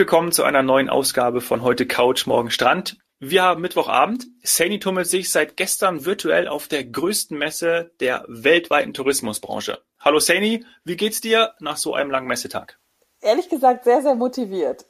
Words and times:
Willkommen 0.00 0.32
zu 0.32 0.44
einer 0.44 0.62
neuen 0.62 0.88
Ausgabe 0.88 1.42
von 1.42 1.60
heute 1.60 1.86
Couch, 1.86 2.26
morgen 2.26 2.50
Strand. 2.50 2.96
Wir 3.18 3.42
haben 3.42 3.60
Mittwochabend. 3.60 4.28
Sani 4.42 4.80
tummelt 4.80 5.06
sich 5.06 5.30
seit 5.30 5.58
gestern 5.58 6.06
virtuell 6.06 6.48
auf 6.48 6.68
der 6.68 6.84
größten 6.84 7.36
Messe 7.36 7.90
der 8.00 8.24
weltweiten 8.26 8.94
Tourismusbranche. 8.94 9.82
Hallo 9.98 10.18
Sani, 10.18 10.64
wie 10.84 10.96
geht's 10.96 11.20
dir 11.20 11.52
nach 11.60 11.76
so 11.76 11.92
einem 11.92 12.10
langen 12.10 12.28
Messetag? 12.28 12.78
Ehrlich 13.20 13.50
gesagt 13.50 13.84
sehr, 13.84 14.00
sehr 14.00 14.14
motiviert. 14.14 14.86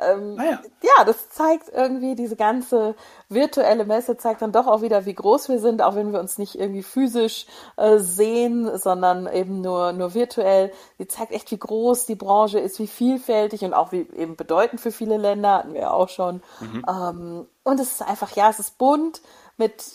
Ähm, 0.00 0.36
ah 0.38 0.44
ja. 0.44 0.60
ja, 0.82 1.04
das 1.04 1.28
zeigt 1.30 1.70
irgendwie, 1.72 2.14
diese 2.14 2.36
ganze 2.36 2.94
virtuelle 3.28 3.84
Messe 3.84 4.16
zeigt 4.16 4.42
dann 4.42 4.52
doch 4.52 4.66
auch 4.66 4.82
wieder, 4.82 5.06
wie 5.06 5.14
groß 5.14 5.48
wir 5.48 5.58
sind, 5.58 5.82
auch 5.82 5.94
wenn 5.94 6.12
wir 6.12 6.20
uns 6.20 6.38
nicht 6.38 6.58
irgendwie 6.58 6.82
physisch 6.82 7.46
äh, 7.76 7.98
sehen, 7.98 8.76
sondern 8.78 9.26
eben 9.32 9.60
nur, 9.60 9.92
nur 9.92 10.14
virtuell. 10.14 10.72
Die 10.98 11.08
zeigt 11.08 11.32
echt, 11.32 11.50
wie 11.50 11.58
groß 11.58 12.06
die 12.06 12.14
Branche 12.14 12.58
ist, 12.58 12.78
wie 12.78 12.86
vielfältig 12.86 13.62
und 13.62 13.74
auch 13.74 13.92
wie 13.92 14.08
eben 14.16 14.36
bedeutend 14.36 14.80
für 14.80 14.92
viele 14.92 15.16
Länder, 15.16 15.58
hatten 15.58 15.74
wir 15.74 15.80
ja 15.80 15.90
auch 15.90 16.08
schon. 16.08 16.42
Mhm. 16.60 16.84
Ähm, 16.88 17.46
und 17.64 17.80
es 17.80 17.92
ist 17.92 18.02
einfach, 18.02 18.34
ja, 18.36 18.48
es 18.50 18.58
ist 18.58 18.78
bunt 18.78 19.20
mit 19.56 19.92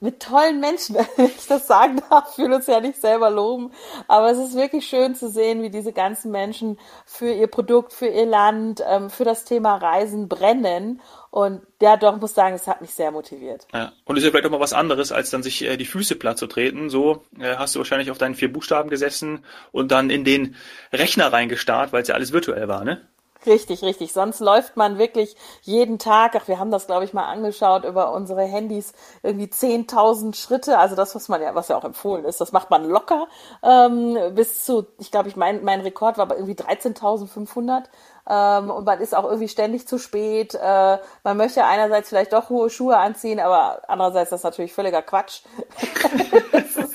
mit 0.00 0.20
tollen 0.20 0.60
Menschen, 0.60 0.96
wenn 1.16 1.26
ich 1.26 1.46
das 1.46 1.66
sagen 1.66 2.02
darf, 2.10 2.34
fühlen 2.34 2.52
uns 2.52 2.66
ja 2.66 2.80
nicht 2.80 3.00
selber 3.00 3.30
loben. 3.30 3.72
Aber 4.08 4.30
es 4.30 4.38
ist 4.38 4.54
wirklich 4.54 4.86
schön 4.86 5.14
zu 5.14 5.30
sehen, 5.30 5.62
wie 5.62 5.70
diese 5.70 5.92
ganzen 5.92 6.30
Menschen 6.30 6.78
für 7.04 7.32
ihr 7.32 7.46
Produkt, 7.46 7.92
für 7.92 8.06
ihr 8.06 8.26
Land, 8.26 8.82
ähm, 8.86 9.10
für 9.10 9.24
das 9.24 9.44
Thema 9.44 9.76
Reisen 9.76 10.28
brennen. 10.28 11.00
Und 11.30 11.62
ja, 11.80 11.96
doch, 11.96 12.18
muss 12.18 12.34
sagen, 12.34 12.54
es 12.54 12.66
hat 12.66 12.80
mich 12.80 12.90
sehr 12.90 13.10
motiviert. 13.10 13.66
Ja. 13.72 13.92
Und 14.04 14.16
ist 14.16 14.24
ja 14.24 14.30
vielleicht 14.30 14.46
auch 14.46 14.50
mal 14.50 14.60
was 14.60 14.72
anderes, 14.72 15.12
als 15.12 15.30
dann 15.30 15.42
sich 15.42 15.62
äh, 15.62 15.76
die 15.76 15.84
Füße 15.84 16.16
platt 16.16 16.38
zu 16.38 16.46
treten. 16.46 16.90
So 16.90 17.24
äh, 17.38 17.56
hast 17.56 17.74
du 17.74 17.78
wahrscheinlich 17.78 18.10
auf 18.10 18.18
deinen 18.18 18.34
vier 18.34 18.52
Buchstaben 18.52 18.90
gesessen 18.90 19.44
und 19.72 19.92
dann 19.92 20.10
in 20.10 20.24
den 20.24 20.56
Rechner 20.92 21.32
reingestarrt, 21.32 21.92
weil 21.92 22.02
es 22.02 22.08
ja 22.08 22.14
alles 22.14 22.32
virtuell 22.32 22.68
war, 22.68 22.84
ne? 22.84 23.06
Richtig, 23.46 23.82
richtig. 23.82 24.12
Sonst 24.12 24.40
läuft 24.40 24.76
man 24.76 24.98
wirklich 24.98 25.36
jeden 25.62 25.98
Tag, 25.98 26.34
ach, 26.36 26.48
wir 26.48 26.58
haben 26.58 26.70
das, 26.70 26.86
glaube 26.86 27.04
ich, 27.04 27.12
mal 27.12 27.26
angeschaut, 27.26 27.84
über 27.84 28.12
unsere 28.12 28.42
Handys 28.42 28.92
irgendwie 29.22 29.46
10.000 29.46 30.34
Schritte. 30.34 30.78
Also 30.78 30.96
das, 30.96 31.14
was 31.14 31.28
man 31.28 31.40
ja, 31.40 31.54
was 31.54 31.68
ja 31.68 31.76
auch 31.76 31.84
empfohlen 31.84 32.24
ist, 32.24 32.40
das 32.40 32.52
macht 32.52 32.70
man 32.70 32.88
locker 32.88 33.28
ähm, 33.62 34.18
bis 34.34 34.64
zu, 34.64 34.86
ich 34.98 35.10
glaube, 35.10 35.28
ich 35.28 35.36
mein, 35.36 35.62
mein 35.64 35.80
Rekord 35.80 36.18
war 36.18 36.30
irgendwie 36.30 36.54
13.500 36.54 37.84
ähm, 38.28 38.70
und 38.70 38.84
man 38.84 39.00
ist 39.00 39.14
auch 39.14 39.24
irgendwie 39.24 39.48
ständig 39.48 39.86
zu 39.86 39.98
spät. 39.98 40.54
Äh, 40.54 40.98
man 41.22 41.36
möchte 41.36 41.64
einerseits 41.64 42.08
vielleicht 42.08 42.32
doch 42.32 42.50
hohe 42.50 42.70
Schuhe 42.70 42.96
anziehen, 42.98 43.40
aber 43.40 43.82
andererseits 43.88 44.26
ist 44.26 44.32
das 44.32 44.42
natürlich 44.42 44.72
völliger 44.72 45.02
Quatsch. 45.02 45.42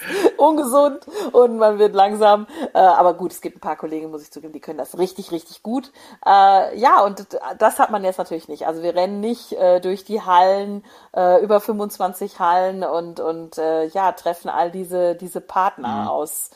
ungesund 0.41 1.05
und 1.31 1.57
man 1.57 1.79
wird 1.79 1.93
langsam. 1.93 2.47
Äh, 2.73 2.79
aber 2.79 3.13
gut, 3.13 3.31
es 3.31 3.41
gibt 3.41 3.57
ein 3.57 3.61
paar 3.61 3.77
Kollegen, 3.77 4.11
muss 4.11 4.23
ich 4.23 4.31
zugeben, 4.31 4.53
die 4.53 4.59
können 4.59 4.77
das 4.77 4.97
richtig, 4.97 5.31
richtig 5.31 5.63
gut. 5.63 5.91
Äh, 6.25 6.77
ja, 6.77 7.01
und 7.03 7.27
das 7.57 7.79
hat 7.79 7.91
man 7.91 8.03
jetzt 8.03 8.17
natürlich 8.17 8.47
nicht. 8.47 8.67
Also 8.67 8.83
wir 8.83 8.95
rennen 8.95 9.19
nicht 9.19 9.53
äh, 9.53 9.79
durch 9.79 10.03
die 10.03 10.21
Hallen, 10.21 10.83
äh, 11.15 11.41
über 11.43 11.61
25 11.61 12.39
Hallen 12.39 12.83
und, 12.83 13.19
und 13.19 13.57
äh, 13.57 13.85
ja, 13.85 14.11
treffen 14.11 14.49
all 14.49 14.71
diese, 14.71 15.15
diese 15.15 15.41
Partner 15.41 16.03
mhm. 16.03 16.07
aus 16.07 16.49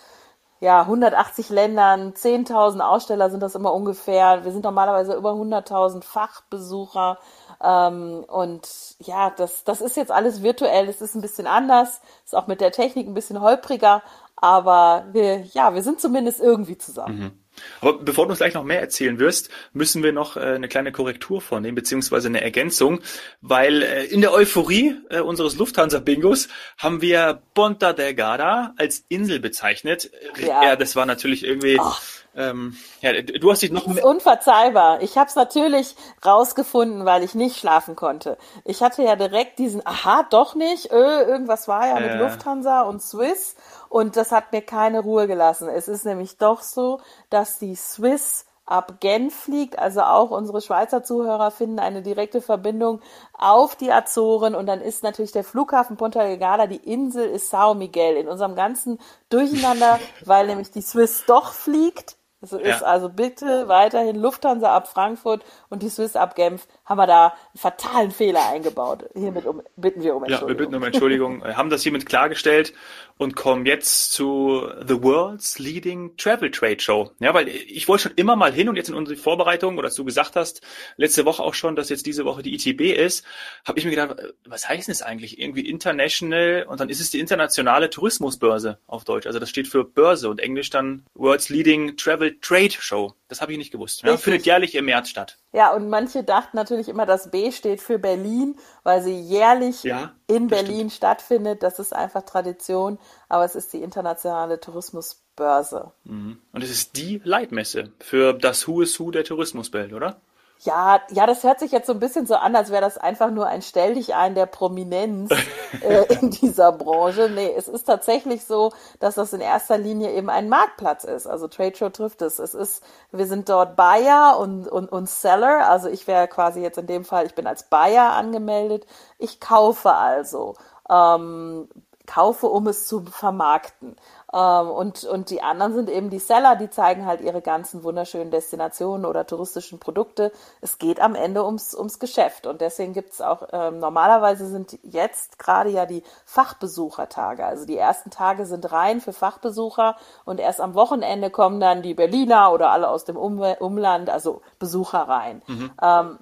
ja, 0.65 0.81
180 0.81 1.49
Ländern, 1.49 2.13
10.000 2.13 2.79
Aussteller 2.79 3.29
sind 3.29 3.41
das 3.41 3.53
immer 3.53 3.71
ungefähr. 3.71 4.43
Wir 4.43 4.51
sind 4.51 4.63
normalerweise 4.63 5.13
über 5.13 5.33
100.000 5.33 6.03
Fachbesucher. 6.03 7.19
Ähm, 7.61 8.25
und 8.27 8.67
ja, 8.99 9.29
das, 9.29 9.63
das 9.63 9.79
ist 9.79 9.95
jetzt 9.95 10.11
alles 10.11 10.41
virtuell. 10.41 10.89
Es 10.89 11.01
ist 11.01 11.13
ein 11.13 11.21
bisschen 11.21 11.45
anders, 11.45 12.01
ist 12.25 12.35
auch 12.35 12.47
mit 12.47 12.61
der 12.61 12.71
Technik 12.71 13.07
ein 13.07 13.13
bisschen 13.13 13.41
holpriger. 13.41 14.01
Aber 14.35 15.05
wir, 15.11 15.41
ja, 15.43 15.75
wir 15.75 15.83
sind 15.83 16.01
zumindest 16.01 16.41
irgendwie 16.41 16.79
zusammen. 16.79 17.19
Mhm. 17.19 17.44
Aber 17.81 17.99
bevor 17.99 18.25
du 18.25 18.31
uns 18.31 18.39
gleich 18.39 18.53
noch 18.53 18.63
mehr 18.63 18.81
erzählen 18.81 19.19
wirst, 19.19 19.49
müssen 19.73 20.03
wir 20.03 20.13
noch 20.13 20.37
äh, 20.37 20.41
eine 20.41 20.67
kleine 20.67 20.91
Korrektur 20.91 21.41
vornehmen, 21.41 21.75
beziehungsweise 21.75 22.27
eine 22.27 22.41
Ergänzung, 22.41 23.01
weil 23.41 23.81
äh, 23.81 24.05
in 24.05 24.21
der 24.21 24.33
Euphorie 24.33 24.95
äh, 25.09 25.19
unseres 25.19 25.57
Lufthansa-Bingos 25.57 26.47
haben 26.77 27.01
wir 27.01 27.41
Ponta 27.53 27.93
Delgada 27.93 28.73
als 28.77 29.05
Insel 29.09 29.39
bezeichnet. 29.39 30.11
Ja, 30.39 30.63
ja 30.63 30.75
das 30.75 30.95
war 30.95 31.05
natürlich 31.05 31.45
irgendwie... 31.45 31.77
Oh. 31.79 31.93
Ähm, 32.35 32.75
ja, 33.01 33.21
du 33.21 33.51
hast 33.51 33.61
dich 33.61 33.71
noch 33.71 33.87
mehr 33.87 34.05
unverzeihbar. 34.05 35.01
Ich 35.01 35.17
habe 35.17 35.29
es 35.29 35.35
natürlich 35.35 35.95
rausgefunden, 36.25 37.05
weil 37.05 37.23
ich 37.23 37.33
nicht 37.33 37.57
schlafen 37.57 37.95
konnte. 37.95 38.37
Ich 38.65 38.83
hatte 38.83 39.03
ja 39.03 39.15
direkt 39.15 39.57
diesen, 39.57 39.85
aha, 39.85 40.25
doch 40.29 40.55
nicht, 40.55 40.91
öh, 40.91 41.21
irgendwas 41.23 41.67
war 41.67 41.87
ja 41.87 41.99
mit 41.99 42.19
Lufthansa 42.19 42.81
und 42.81 43.01
Swiss 43.01 43.55
und 43.89 44.17
das 44.17 44.31
hat 44.31 44.51
mir 44.51 44.61
keine 44.61 44.99
Ruhe 44.99 45.27
gelassen. 45.27 45.69
Es 45.69 45.87
ist 45.87 46.05
nämlich 46.05 46.37
doch 46.37 46.61
so, 46.61 46.99
dass 47.29 47.57
die 47.57 47.75
Swiss 47.75 48.45
ab 48.65 48.99
Genf 48.99 49.33
fliegt. 49.33 49.79
Also 49.79 50.01
auch 50.01 50.31
unsere 50.31 50.61
Schweizer 50.61 51.03
Zuhörer 51.03 51.51
finden 51.51 51.79
eine 51.79 52.01
direkte 52.01 52.41
Verbindung 52.41 53.01
auf 53.33 53.75
die 53.75 53.91
Azoren. 53.91 54.55
Und 54.55 54.65
dann 54.65 54.81
ist 54.81 55.03
natürlich 55.03 55.31
der 55.31 55.43
Flughafen 55.43 55.97
Punta 55.97 56.23
Delgada, 56.23 56.67
die 56.67 56.77
Insel 56.77 57.29
ist 57.29 57.49
Sao 57.49 57.75
Miguel 57.75 58.17
in 58.17 58.27
unserem 58.27 58.55
ganzen 58.55 58.99
Durcheinander, 59.29 59.99
weil 60.25 60.47
nämlich 60.47 60.71
die 60.71 60.81
Swiss 60.81 61.23
doch 61.25 61.53
fliegt 61.53 62.17
so 62.45 62.57
ist 62.57 62.81
ja. 62.81 62.87
also 62.87 63.09
bitte 63.09 63.67
weiterhin 63.67 64.15
Lufthansa 64.15 64.75
ab 64.75 64.87
Frankfurt 64.87 65.43
und 65.69 65.81
die 65.81 65.89
Swiss 65.89 66.15
ab 66.15 66.35
Genf 66.35 66.67
haben 66.85 66.97
wir 66.97 67.07
da 67.07 67.27
einen 67.27 67.57
fatalen 67.57 68.11
Fehler 68.11 68.49
eingebaut. 68.49 69.05
Hiermit 69.13 69.45
um, 69.45 69.61
bitten 69.75 70.03
wir 70.03 70.15
um 70.15 70.23
Entschuldigung. 70.23 70.49
Ja, 70.49 70.57
wir 70.57 70.57
bitten 70.57 70.75
um 70.75 70.83
Entschuldigung, 70.83 71.43
haben 71.57 71.69
das 71.69 71.83
hiermit 71.83 72.05
klargestellt 72.05 72.73
und 73.17 73.35
kommen 73.35 73.65
jetzt 73.65 74.11
zu 74.11 74.67
The 74.85 75.01
World's 75.01 75.57
Leading 75.57 76.17
Travel 76.17 76.51
Trade 76.51 76.79
Show. 76.79 77.11
Ja, 77.19 77.33
weil 77.33 77.47
ich 77.47 77.87
wollte 77.87 78.03
schon 78.03 78.13
immer 78.15 78.35
mal 78.35 78.51
hin 78.51 78.67
und 78.67 78.75
jetzt 78.75 78.89
in 78.89 78.95
unsere 78.95 79.17
Vorbereitung, 79.17 79.77
oder 79.77 79.87
dass 79.87 79.95
du 79.95 80.03
gesagt 80.03 80.35
hast, 80.35 80.61
letzte 80.97 81.25
Woche 81.25 81.41
auch 81.41 81.53
schon, 81.53 81.75
dass 81.75 81.89
jetzt 81.89 82.05
diese 82.05 82.25
Woche 82.25 82.43
die 82.43 82.53
ITB 82.53 82.97
ist, 82.97 83.25
habe 83.65 83.79
ich 83.79 83.85
mir 83.85 83.91
gedacht, 83.91 84.17
was 84.45 84.67
heißt 84.67 84.89
das 84.89 85.01
eigentlich? 85.01 85.39
Irgendwie 85.39 85.67
International 85.67 86.65
und 86.67 86.79
dann 86.79 86.89
ist 86.89 86.99
es 86.99 87.09
die 87.09 87.19
internationale 87.19 87.89
Tourismusbörse 87.89 88.79
auf 88.85 89.05
Deutsch. 89.05 89.27
Also 89.27 89.39
das 89.39 89.49
steht 89.49 89.67
für 89.67 89.85
Börse 89.85 90.29
und 90.29 90.39
Englisch 90.39 90.69
dann 90.69 91.05
World's 91.13 91.49
Leading 91.49 91.95
Travel 91.95 92.34
Trade 92.41 92.71
Show. 92.71 93.13
Das 93.27 93.41
habe 93.41 93.51
ich 93.51 93.57
nicht 93.57 93.71
gewusst. 93.71 94.03
Ja, 94.03 94.17
findet 94.17 94.45
jährlich 94.45 94.75
im 94.75 94.85
März 94.85 95.09
statt. 95.09 95.37
Ja, 95.51 95.73
und 95.73 95.89
manche 95.89 96.23
dachten 96.23 96.57
natürlich 96.57 96.89
immer, 96.89 97.05
dass 97.05 97.31
B 97.31 97.51
steht 97.51 97.81
für 97.81 97.99
Berlin, 97.99 98.57
weil 98.83 99.01
sie 99.01 99.19
jährlich 99.19 99.83
ja, 99.83 100.13
in 100.27 100.47
Berlin 100.47 100.75
stimmt. 100.75 100.93
stattfindet. 100.93 101.63
Das 101.63 101.79
ist 101.79 101.93
einfach 101.93 102.23
Tradition, 102.23 102.99
aber 103.29 103.45
es 103.45 103.55
ist 103.55 103.73
die 103.73 103.81
internationale 103.81 104.59
Tourismusbörse. 104.59 105.91
Mhm. 106.03 106.39
Und 106.51 106.63
es 106.63 106.71
ist 106.71 106.97
die 106.97 107.21
Leitmesse 107.23 107.91
für 107.99 108.33
das 108.33 108.67
Who 108.67 108.81
is 108.81 108.99
Who 108.99 109.11
der 109.11 109.23
Tourismuswelt, 109.23 109.93
oder? 109.93 110.21
Ja, 110.59 111.01
ja, 111.11 111.27
das 111.27 111.43
hört 111.43 111.59
sich 111.59 111.71
jetzt 111.71 111.85
so 111.85 111.93
ein 111.93 111.99
bisschen 111.99 112.25
so 112.25 112.35
an, 112.35 112.55
als 112.55 112.71
wäre 112.71 112.81
das 112.81 112.97
einfach 112.97 113.29
nur 113.29 113.45
ein 113.47 113.61
Stell 113.61 113.95
dich 113.95 114.15
ein 114.15 114.35
der 114.35 114.45
Prominenz 114.45 115.29
äh, 115.81 116.05
in 116.15 116.31
dieser 116.31 116.71
Branche. 116.71 117.29
Nee, 117.29 117.53
es 117.55 117.67
ist 117.67 117.83
tatsächlich 117.83 118.45
so, 118.45 118.71
dass 118.99 119.15
das 119.15 119.33
in 119.33 119.41
erster 119.41 119.77
Linie 119.77 120.13
eben 120.13 120.29
ein 120.29 120.49
Marktplatz 120.49 121.03
ist. 121.03 121.27
Also 121.27 121.47
Trade 121.47 121.75
Show 121.75 121.89
trifft 121.89 122.21
es. 122.21 122.39
Es 122.39 122.53
ist, 122.53 122.83
wir 123.11 123.27
sind 123.27 123.49
dort 123.49 123.75
Buyer 123.75 124.37
und, 124.39 124.67
und, 124.67 124.91
und 124.91 125.09
Seller. 125.09 125.69
Also 125.69 125.89
ich 125.89 126.07
wäre 126.07 126.27
quasi 126.27 126.61
jetzt 126.61 126.77
in 126.77 126.87
dem 126.87 127.03
Fall, 127.03 127.25
ich 127.25 127.35
bin 127.35 127.47
als 127.47 127.63
Buyer 127.63 128.13
angemeldet. 128.13 128.87
Ich 129.19 129.39
kaufe 129.39 129.93
also. 129.93 130.55
Ähm, 130.89 131.67
kaufe, 132.05 132.47
um 132.47 132.67
es 132.67 132.87
zu 132.87 133.03
vermarkten. 133.05 133.95
Ähm, 134.35 134.69
und, 134.69 135.05
und 135.05 135.29
die 135.29 135.41
anderen 135.41 135.73
sind 135.73 135.89
eben 135.89 136.09
die 136.09 136.19
Seller, 136.19 136.57
die 136.57 136.69
zeigen 136.69 137.05
halt 137.05 137.21
ihre 137.21 137.41
ganzen 137.41 137.83
wunderschönen 137.83 138.31
Destinationen 138.31 139.05
oder 139.05 139.25
touristischen 139.25 139.79
Produkte. 139.79 140.31
Es 140.59 140.77
geht 140.77 140.99
am 140.99 141.15
Ende 141.15 141.45
ums, 141.45 141.73
ums 141.73 141.99
Geschäft. 141.99 142.45
Und 142.45 142.59
deswegen 142.59 142.91
gibt's 142.91 143.21
auch, 143.21 143.47
ähm, 143.53 143.79
normalerweise 143.79 144.47
sind 144.47 144.77
jetzt 144.83 145.39
gerade 145.39 145.69
ja 145.69 145.85
die 145.85 146.03
Fachbesuchertage. 146.25 147.45
Also 147.45 147.65
die 147.65 147.77
ersten 147.77 148.09
Tage 148.09 148.45
sind 148.45 148.71
rein 148.71 148.99
für 148.99 149.13
Fachbesucher 149.13 149.95
und 150.25 150.41
erst 150.41 150.59
am 150.59 150.73
Wochenende 150.73 151.29
kommen 151.29 151.61
dann 151.61 151.81
die 151.81 151.93
Berliner 151.93 152.51
oder 152.51 152.71
alle 152.71 152.89
aus 152.89 153.05
dem 153.05 153.15
um 153.15 153.39
Umland, 153.39 154.09
also 154.09 154.41
Besucher 154.59 155.07
rein. 155.07 155.41
Mhm. 155.47 155.71
Ähm, 155.81 156.19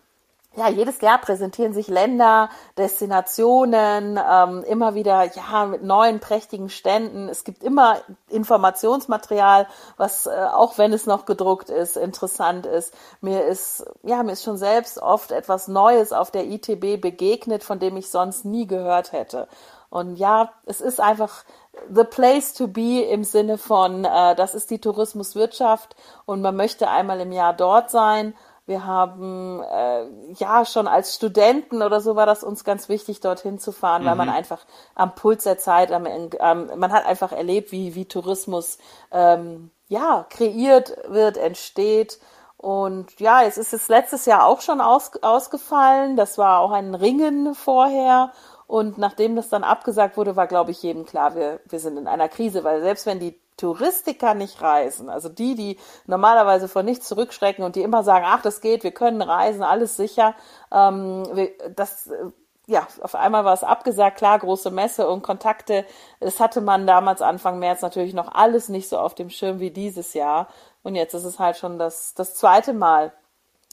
ja, 0.55 0.69
jedes 0.69 1.01
Jahr 1.01 1.17
präsentieren 1.17 1.73
sich 1.73 1.87
Länder, 1.87 2.49
Destinationen, 2.77 4.19
ähm, 4.23 4.63
immer 4.63 4.93
wieder, 4.93 5.23
ja, 5.23 5.65
mit 5.65 5.83
neuen 5.83 6.19
prächtigen 6.19 6.69
Ständen. 6.69 7.27
Es 7.27 7.43
gibt 7.43 7.63
immer 7.63 7.97
Informationsmaterial, 8.29 9.67
was, 9.97 10.27
äh, 10.27 10.47
auch 10.51 10.77
wenn 10.77 10.93
es 10.93 11.05
noch 11.05 11.25
gedruckt 11.25 11.69
ist, 11.69 11.97
interessant 11.97 12.65
ist. 12.65 12.93
Mir 13.21 13.45
ist, 13.45 13.85
ja, 14.03 14.21
mir 14.21 14.33
ist 14.33 14.43
schon 14.43 14.57
selbst 14.57 14.99
oft 14.99 15.31
etwas 15.31 15.67
Neues 15.67 16.13
auf 16.13 16.29
der 16.29 16.45
ITB 16.45 17.01
begegnet, 17.01 17.63
von 17.63 17.79
dem 17.79 17.97
ich 17.97 18.11
sonst 18.11 18.45
nie 18.45 18.67
gehört 18.67 19.11
hätte. 19.11 19.47
Und 19.89 20.15
ja, 20.15 20.51
es 20.65 20.81
ist 20.81 20.99
einfach 20.99 21.43
the 21.91 22.03
place 22.03 22.53
to 22.53 22.67
be 22.67 23.01
im 23.01 23.23
Sinne 23.23 23.57
von, 23.57 24.05
äh, 24.05 24.35
das 24.35 24.53
ist 24.55 24.69
die 24.69 24.79
Tourismuswirtschaft 24.79 25.95
und 26.25 26.41
man 26.41 26.55
möchte 26.55 26.89
einmal 26.89 27.19
im 27.19 27.31
Jahr 27.31 27.53
dort 27.53 27.89
sein 27.89 28.35
wir 28.65 28.85
haben 28.85 29.61
äh, 29.61 30.05
ja 30.35 30.65
schon 30.65 30.87
als 30.87 31.15
Studenten 31.15 31.81
oder 31.81 31.99
so 31.99 32.15
war 32.15 32.25
das 32.25 32.43
uns 32.43 32.63
ganz 32.63 32.87
wichtig, 32.87 33.19
dorthin 33.19 33.59
zu 33.59 33.71
fahren, 33.71 34.03
mhm. 34.03 34.07
weil 34.07 34.15
man 34.15 34.29
mhm. 34.29 34.35
einfach 34.35 34.65
am 34.95 35.15
Puls 35.15 35.43
der 35.43 35.57
Zeit, 35.57 35.91
am, 35.91 36.05
ähm, 36.05 36.71
man 36.77 36.93
hat 36.93 37.05
einfach 37.05 37.33
erlebt, 37.33 37.71
wie, 37.71 37.95
wie 37.95 38.05
Tourismus 38.05 38.77
ähm, 39.11 39.71
ja 39.89 40.25
kreiert 40.29 40.95
wird, 41.07 41.37
entsteht 41.37 42.19
Und 42.55 43.19
ja, 43.19 43.43
es 43.43 43.57
ist 43.57 43.73
es 43.73 43.89
letztes 43.89 44.25
Jahr 44.25 44.45
auch 44.45 44.61
schon 44.61 44.79
aus, 44.79 45.11
ausgefallen. 45.21 46.15
Das 46.15 46.37
war 46.37 46.59
auch 46.59 46.71
ein 46.71 46.95
Ringen 46.95 47.55
vorher. 47.55 48.31
Und 48.67 48.97
nachdem 48.97 49.35
das 49.35 49.49
dann 49.49 49.65
abgesagt 49.65 50.15
wurde, 50.15 50.37
war, 50.37 50.47
glaube 50.47 50.71
ich, 50.71 50.81
jedem 50.81 51.05
klar, 51.05 51.35
wir, 51.35 51.59
wir 51.65 51.79
sind 51.79 51.97
in 51.97 52.07
einer 52.07 52.29
Krise, 52.29 52.63
weil 52.63 52.81
selbst 52.81 53.05
wenn 53.05 53.19
die 53.19 53.42
Touristiker 53.57 54.33
nicht 54.33 54.61
reisen, 54.61 55.09
also 55.09 55.29
die, 55.29 55.55
die 55.55 55.77
normalerweise 56.05 56.67
vor 56.67 56.83
nichts 56.83 57.07
zurückschrecken 57.07 57.63
und 57.63 57.75
die 57.75 57.81
immer 57.81 58.03
sagen, 58.03 58.25
ach, 58.27 58.41
das 58.41 58.61
geht, 58.61 58.83
wir 58.83 58.91
können 58.91 59.21
reisen, 59.21 59.63
alles 59.63 59.95
sicher, 59.95 60.35
ähm, 60.71 61.23
das 61.75 62.09
ja, 62.65 62.87
auf 63.01 63.15
einmal 63.15 63.43
war 63.43 63.53
es 63.53 63.63
abgesagt, 63.63 64.17
klar, 64.17 64.39
große 64.39 64.71
Messe 64.71 65.07
und 65.09 65.21
Kontakte. 65.21 65.85
Das 66.19 66.39
hatte 66.39 66.61
man 66.61 66.87
damals 66.87 67.21
Anfang 67.21 67.59
März 67.59 67.81
natürlich 67.81 68.13
noch 68.13 68.33
alles 68.33 68.69
nicht 68.69 68.87
so 68.87 68.97
auf 68.97 69.15
dem 69.15 69.29
Schirm 69.29 69.59
wie 69.59 69.71
dieses 69.71 70.13
Jahr. 70.13 70.47
Und 70.81 70.95
jetzt 70.95 71.13
ist 71.13 71.25
es 71.25 71.39
halt 71.39 71.57
schon 71.57 71.77
das, 71.77 72.13
das 72.13 72.35
zweite 72.35 72.73
Mal, 72.73 73.11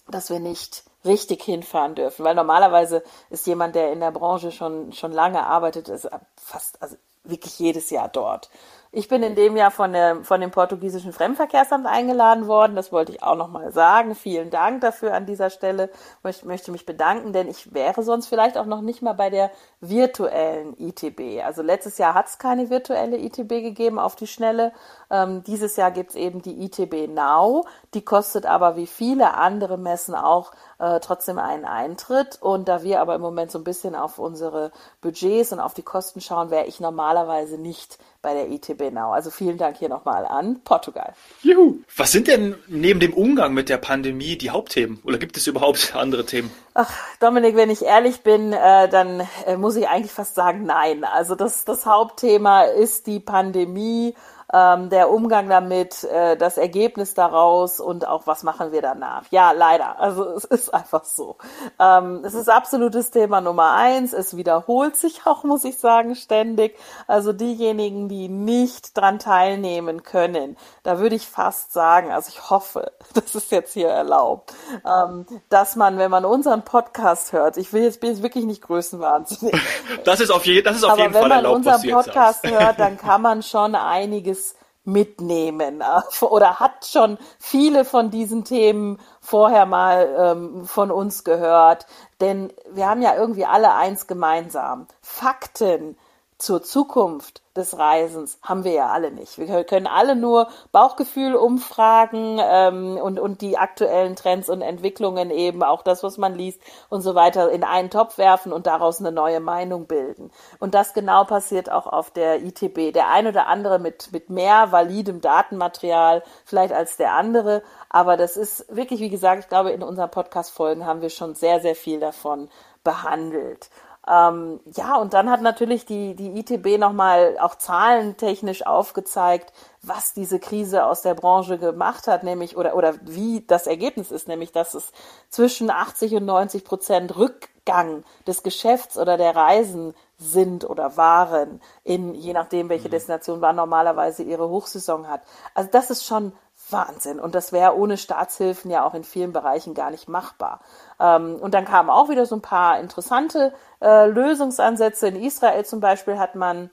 dass 0.08 0.28
wir 0.28 0.40
nicht 0.40 0.82
richtig 1.04 1.42
hinfahren 1.42 1.94
dürfen. 1.94 2.24
Weil 2.24 2.34
normalerweise 2.34 3.04
ist 3.30 3.46
jemand, 3.46 3.76
der 3.76 3.92
in 3.92 4.00
der 4.00 4.10
Branche 4.10 4.50
schon, 4.50 4.92
schon 4.92 5.12
lange 5.12 5.46
arbeitet, 5.46 5.88
ist 5.88 6.08
fast, 6.36 6.82
also 6.82 6.96
wirklich 7.22 7.58
jedes 7.60 7.90
Jahr 7.90 8.08
dort. 8.08 8.50
Ich 8.92 9.06
bin 9.06 9.22
in 9.22 9.36
dem 9.36 9.56
Jahr 9.56 9.70
von, 9.70 9.92
der, 9.92 10.24
von 10.24 10.40
dem 10.40 10.50
portugiesischen 10.50 11.12
Fremdenverkehrsamt 11.12 11.86
eingeladen 11.86 12.48
worden. 12.48 12.74
Das 12.74 12.90
wollte 12.90 13.12
ich 13.12 13.22
auch 13.22 13.36
nochmal 13.36 13.70
sagen. 13.70 14.16
Vielen 14.16 14.50
Dank 14.50 14.80
dafür 14.80 15.14
an 15.14 15.26
dieser 15.26 15.48
Stelle. 15.48 15.90
Ich 16.28 16.44
möchte 16.44 16.72
mich 16.72 16.86
bedanken, 16.86 17.32
denn 17.32 17.46
ich 17.48 17.72
wäre 17.72 18.02
sonst 18.02 18.26
vielleicht 18.26 18.58
auch 18.58 18.66
noch 18.66 18.80
nicht 18.80 19.00
mal 19.00 19.12
bei 19.12 19.30
der 19.30 19.52
virtuellen 19.80 20.74
ITB. 20.76 21.40
Also 21.44 21.62
letztes 21.62 21.98
Jahr 21.98 22.14
hat 22.14 22.26
es 22.26 22.38
keine 22.38 22.68
virtuelle 22.68 23.16
ITB 23.16 23.62
gegeben 23.62 24.00
auf 24.00 24.16
die 24.16 24.26
Schnelle. 24.26 24.72
Ähm, 25.08 25.44
dieses 25.44 25.76
Jahr 25.76 25.92
gibt 25.92 26.10
es 26.10 26.16
eben 26.16 26.42
die 26.42 26.64
ITB 26.64 27.06
Now. 27.06 27.66
Die 27.94 28.04
kostet 28.04 28.44
aber 28.44 28.74
wie 28.74 28.88
viele 28.88 29.34
andere 29.34 29.78
Messen 29.78 30.16
auch 30.16 30.50
äh, 30.80 30.98
trotzdem 31.00 31.38
einen 31.38 31.64
Eintritt. 31.64 32.38
Und 32.40 32.68
da 32.68 32.82
wir 32.82 33.00
aber 33.00 33.14
im 33.14 33.20
Moment 33.20 33.50
so 33.50 33.58
ein 33.58 33.64
bisschen 33.64 33.94
auf 33.94 34.18
unsere 34.18 34.72
Budgets 35.00 35.52
und 35.52 35.60
auf 35.60 35.74
die 35.74 35.82
Kosten 35.82 36.20
schauen, 36.20 36.50
wäre 36.50 36.66
ich 36.66 36.80
normalerweise 36.80 37.58
nicht 37.58 37.98
bei 38.22 38.34
der 38.34 38.50
ITB 38.50 38.92
Now. 38.92 39.12
Also 39.12 39.30
vielen 39.30 39.58
Dank 39.58 39.76
hier 39.76 39.88
nochmal 39.88 40.26
an 40.26 40.60
Portugal. 40.64 41.14
Juhu. 41.42 41.78
Was 41.96 42.12
sind 42.12 42.28
denn 42.28 42.54
neben 42.66 43.00
dem 43.00 43.14
Umgang 43.14 43.54
mit 43.54 43.68
der 43.68 43.78
Pandemie 43.78 44.36
die 44.36 44.50
Hauptthemen? 44.50 45.00
Oder 45.04 45.18
gibt 45.18 45.36
es 45.36 45.46
überhaupt 45.46 45.94
andere 45.96 46.26
Themen? 46.26 46.50
Ach, 46.74 46.92
Dominik, 47.20 47.56
wenn 47.56 47.70
ich 47.70 47.82
ehrlich 47.82 48.22
bin, 48.22 48.52
äh, 48.52 48.88
dann 48.88 49.26
äh, 49.46 49.56
muss 49.56 49.76
ich 49.76 49.88
eigentlich 49.88 50.12
fast 50.12 50.34
sagen, 50.34 50.64
nein. 50.64 51.04
Also 51.04 51.34
das, 51.34 51.64
das 51.64 51.86
Hauptthema 51.86 52.62
ist 52.62 53.06
die 53.06 53.20
Pandemie 53.20 54.14
ähm, 54.52 54.90
der 54.90 55.10
Umgang 55.10 55.48
damit, 55.48 56.04
äh, 56.04 56.36
das 56.36 56.58
Ergebnis 56.58 57.14
daraus 57.14 57.80
und 57.80 58.06
auch 58.06 58.26
was 58.26 58.42
machen 58.42 58.72
wir 58.72 58.82
danach. 58.82 59.24
Ja, 59.30 59.52
leider. 59.52 60.00
Also 60.00 60.28
es 60.30 60.44
ist 60.44 60.74
einfach 60.74 61.04
so. 61.04 61.36
Ähm, 61.78 62.22
es 62.24 62.34
ist 62.34 62.48
absolutes 62.48 63.10
Thema 63.10 63.40
Nummer 63.40 63.72
eins. 63.72 64.12
Es 64.12 64.36
wiederholt 64.36 64.96
sich 64.96 65.26
auch, 65.26 65.44
muss 65.44 65.64
ich 65.64 65.78
sagen, 65.78 66.14
ständig. 66.14 66.76
Also 67.06 67.32
diejenigen, 67.32 68.08
die 68.08 68.28
nicht 68.28 68.96
dran 68.96 69.18
teilnehmen 69.18 70.02
können, 70.02 70.56
da 70.82 70.98
würde 70.98 71.16
ich 71.16 71.28
fast 71.28 71.72
sagen, 71.72 72.10
also 72.10 72.28
ich 72.28 72.50
hoffe, 72.50 72.92
das 73.14 73.34
ist 73.34 73.52
jetzt 73.52 73.72
hier 73.74 73.88
erlaubt, 73.88 74.52
ähm, 74.84 75.26
dass 75.48 75.76
man, 75.76 75.98
wenn 75.98 76.10
man 76.10 76.24
unseren 76.24 76.64
Podcast 76.64 77.32
hört, 77.32 77.56
ich 77.56 77.72
will 77.72 77.82
jetzt, 77.82 78.00
bin 78.00 78.10
jetzt 78.10 78.22
wirklich 78.22 78.44
nicht 78.44 78.62
größenwahnsinnig. 78.62 79.54
Das 80.04 80.20
ist 80.20 80.30
auf, 80.30 80.46
je, 80.46 80.62
das 80.62 80.76
ist 80.76 80.84
auf 80.84 80.98
jeden 80.98 81.12
Fall 81.12 81.30
erlaubt. 81.30 81.64
Wenn 81.64 81.72
man 81.72 81.74
unseren 81.76 81.90
Podcast 81.90 82.48
hört, 82.48 82.78
dann 82.78 82.96
kann 82.98 83.20
man 83.20 83.42
schon 83.42 83.74
einiges 83.74 84.39
mitnehmen 84.84 85.82
oder 86.20 86.60
hat 86.60 86.86
schon 86.86 87.18
viele 87.38 87.84
von 87.84 88.10
diesen 88.10 88.44
Themen 88.44 88.98
vorher 89.20 89.66
mal 89.66 90.14
ähm, 90.18 90.64
von 90.64 90.90
uns 90.90 91.24
gehört. 91.24 91.86
Denn 92.20 92.52
wir 92.72 92.88
haben 92.88 93.02
ja 93.02 93.14
irgendwie 93.14 93.44
alle 93.44 93.74
eins 93.74 94.06
gemeinsam. 94.06 94.86
Fakten 95.00 95.96
zur 96.40 96.62
Zukunft 96.62 97.42
des 97.56 97.78
Reisens 97.78 98.38
haben 98.42 98.64
wir 98.64 98.72
ja 98.72 98.88
alle 98.88 99.10
nicht. 99.10 99.36
Wir 99.36 99.64
können 99.64 99.86
alle 99.86 100.16
nur 100.16 100.48
Bauchgefühl 100.72 101.34
umfragen 101.34 102.38
ähm, 102.40 102.96
und, 102.96 103.18
und 103.18 103.40
die 103.40 103.58
aktuellen 103.58 104.16
Trends 104.16 104.48
und 104.48 104.62
Entwicklungen 104.62 105.30
eben, 105.30 105.62
auch 105.62 105.82
das, 105.82 106.02
was 106.02 106.16
man 106.16 106.34
liest 106.34 106.60
und 106.88 107.02
so 107.02 107.14
weiter, 107.14 107.50
in 107.50 107.64
einen 107.64 107.90
Topf 107.90 108.18
werfen 108.18 108.52
und 108.52 108.66
daraus 108.66 109.00
eine 109.00 109.12
neue 109.12 109.40
Meinung 109.40 109.86
bilden. 109.86 110.30
Und 110.60 110.74
das 110.74 110.94
genau 110.94 111.24
passiert 111.24 111.70
auch 111.70 111.86
auf 111.86 112.10
der 112.10 112.42
ITB. 112.42 112.92
Der 112.92 113.08
ein 113.08 113.26
oder 113.26 113.46
andere 113.48 113.78
mit, 113.78 114.12
mit 114.12 114.30
mehr 114.30 114.72
validem 114.72 115.20
Datenmaterial 115.20 116.22
vielleicht 116.44 116.72
als 116.72 116.96
der 116.96 117.12
andere. 117.12 117.62
Aber 117.88 118.16
das 118.16 118.36
ist 118.36 118.64
wirklich, 118.74 119.00
wie 119.00 119.10
gesagt, 119.10 119.42
ich 119.42 119.48
glaube, 119.48 119.70
in 119.70 119.82
unseren 119.82 120.10
Podcast-Folgen 120.10 120.86
haben 120.86 121.02
wir 121.02 121.10
schon 121.10 121.34
sehr, 121.34 121.60
sehr 121.60 121.74
viel 121.74 122.00
davon 122.00 122.48
behandelt. 122.84 123.68
Ähm, 124.08 124.60
ja, 124.74 124.96
und 124.96 125.12
dann 125.12 125.30
hat 125.30 125.42
natürlich 125.42 125.84
die, 125.84 126.14
die 126.14 126.38
ITB 126.38 126.78
nochmal 126.78 127.36
auch 127.38 127.54
zahlentechnisch 127.54 128.66
aufgezeigt, 128.66 129.52
was 129.82 130.14
diese 130.14 130.40
Krise 130.40 130.86
aus 130.86 131.02
der 131.02 131.14
Branche 131.14 131.58
gemacht 131.58 132.06
hat, 132.06 132.24
nämlich, 132.24 132.56
oder, 132.56 132.74
oder 132.76 132.94
wie 133.02 133.44
das 133.46 133.66
Ergebnis 133.66 134.10
ist, 134.10 134.26
nämlich, 134.26 134.52
dass 134.52 134.74
es 134.74 134.92
zwischen 135.28 135.70
80 135.70 136.14
und 136.14 136.24
90 136.24 136.64
Prozent 136.64 137.16
Rückgang 137.16 138.04
des 138.26 138.42
Geschäfts 138.42 138.96
oder 138.96 139.18
der 139.18 139.36
Reisen 139.36 139.94
sind 140.16 140.68
oder 140.68 140.96
waren, 140.96 141.60
in, 141.84 142.14
je 142.14 142.32
nachdem, 142.32 142.70
welche 142.70 142.88
mhm. 142.88 142.92
Destination 142.92 143.38
man 143.38 143.56
normalerweise 143.56 144.22
ihre 144.22 144.48
Hochsaison 144.48 145.08
hat. 145.08 145.22
Also 145.54 145.70
das 145.70 145.90
ist 145.90 146.06
schon 146.06 146.32
Wahnsinn. 146.72 147.20
Und 147.20 147.34
das 147.34 147.52
wäre 147.52 147.76
ohne 147.76 147.96
Staatshilfen 147.96 148.70
ja 148.70 148.84
auch 148.84 148.94
in 148.94 149.04
vielen 149.04 149.32
Bereichen 149.32 149.74
gar 149.74 149.90
nicht 149.90 150.08
machbar. 150.08 150.60
Ähm, 150.98 151.36
und 151.40 151.54
dann 151.54 151.64
kamen 151.64 151.90
auch 151.90 152.08
wieder 152.08 152.26
so 152.26 152.36
ein 152.36 152.42
paar 152.42 152.78
interessante 152.80 153.52
äh, 153.80 154.06
Lösungsansätze. 154.06 155.08
In 155.08 155.16
Israel 155.16 155.64
zum 155.64 155.80
Beispiel 155.80 156.18
hat 156.18 156.34
man 156.34 156.70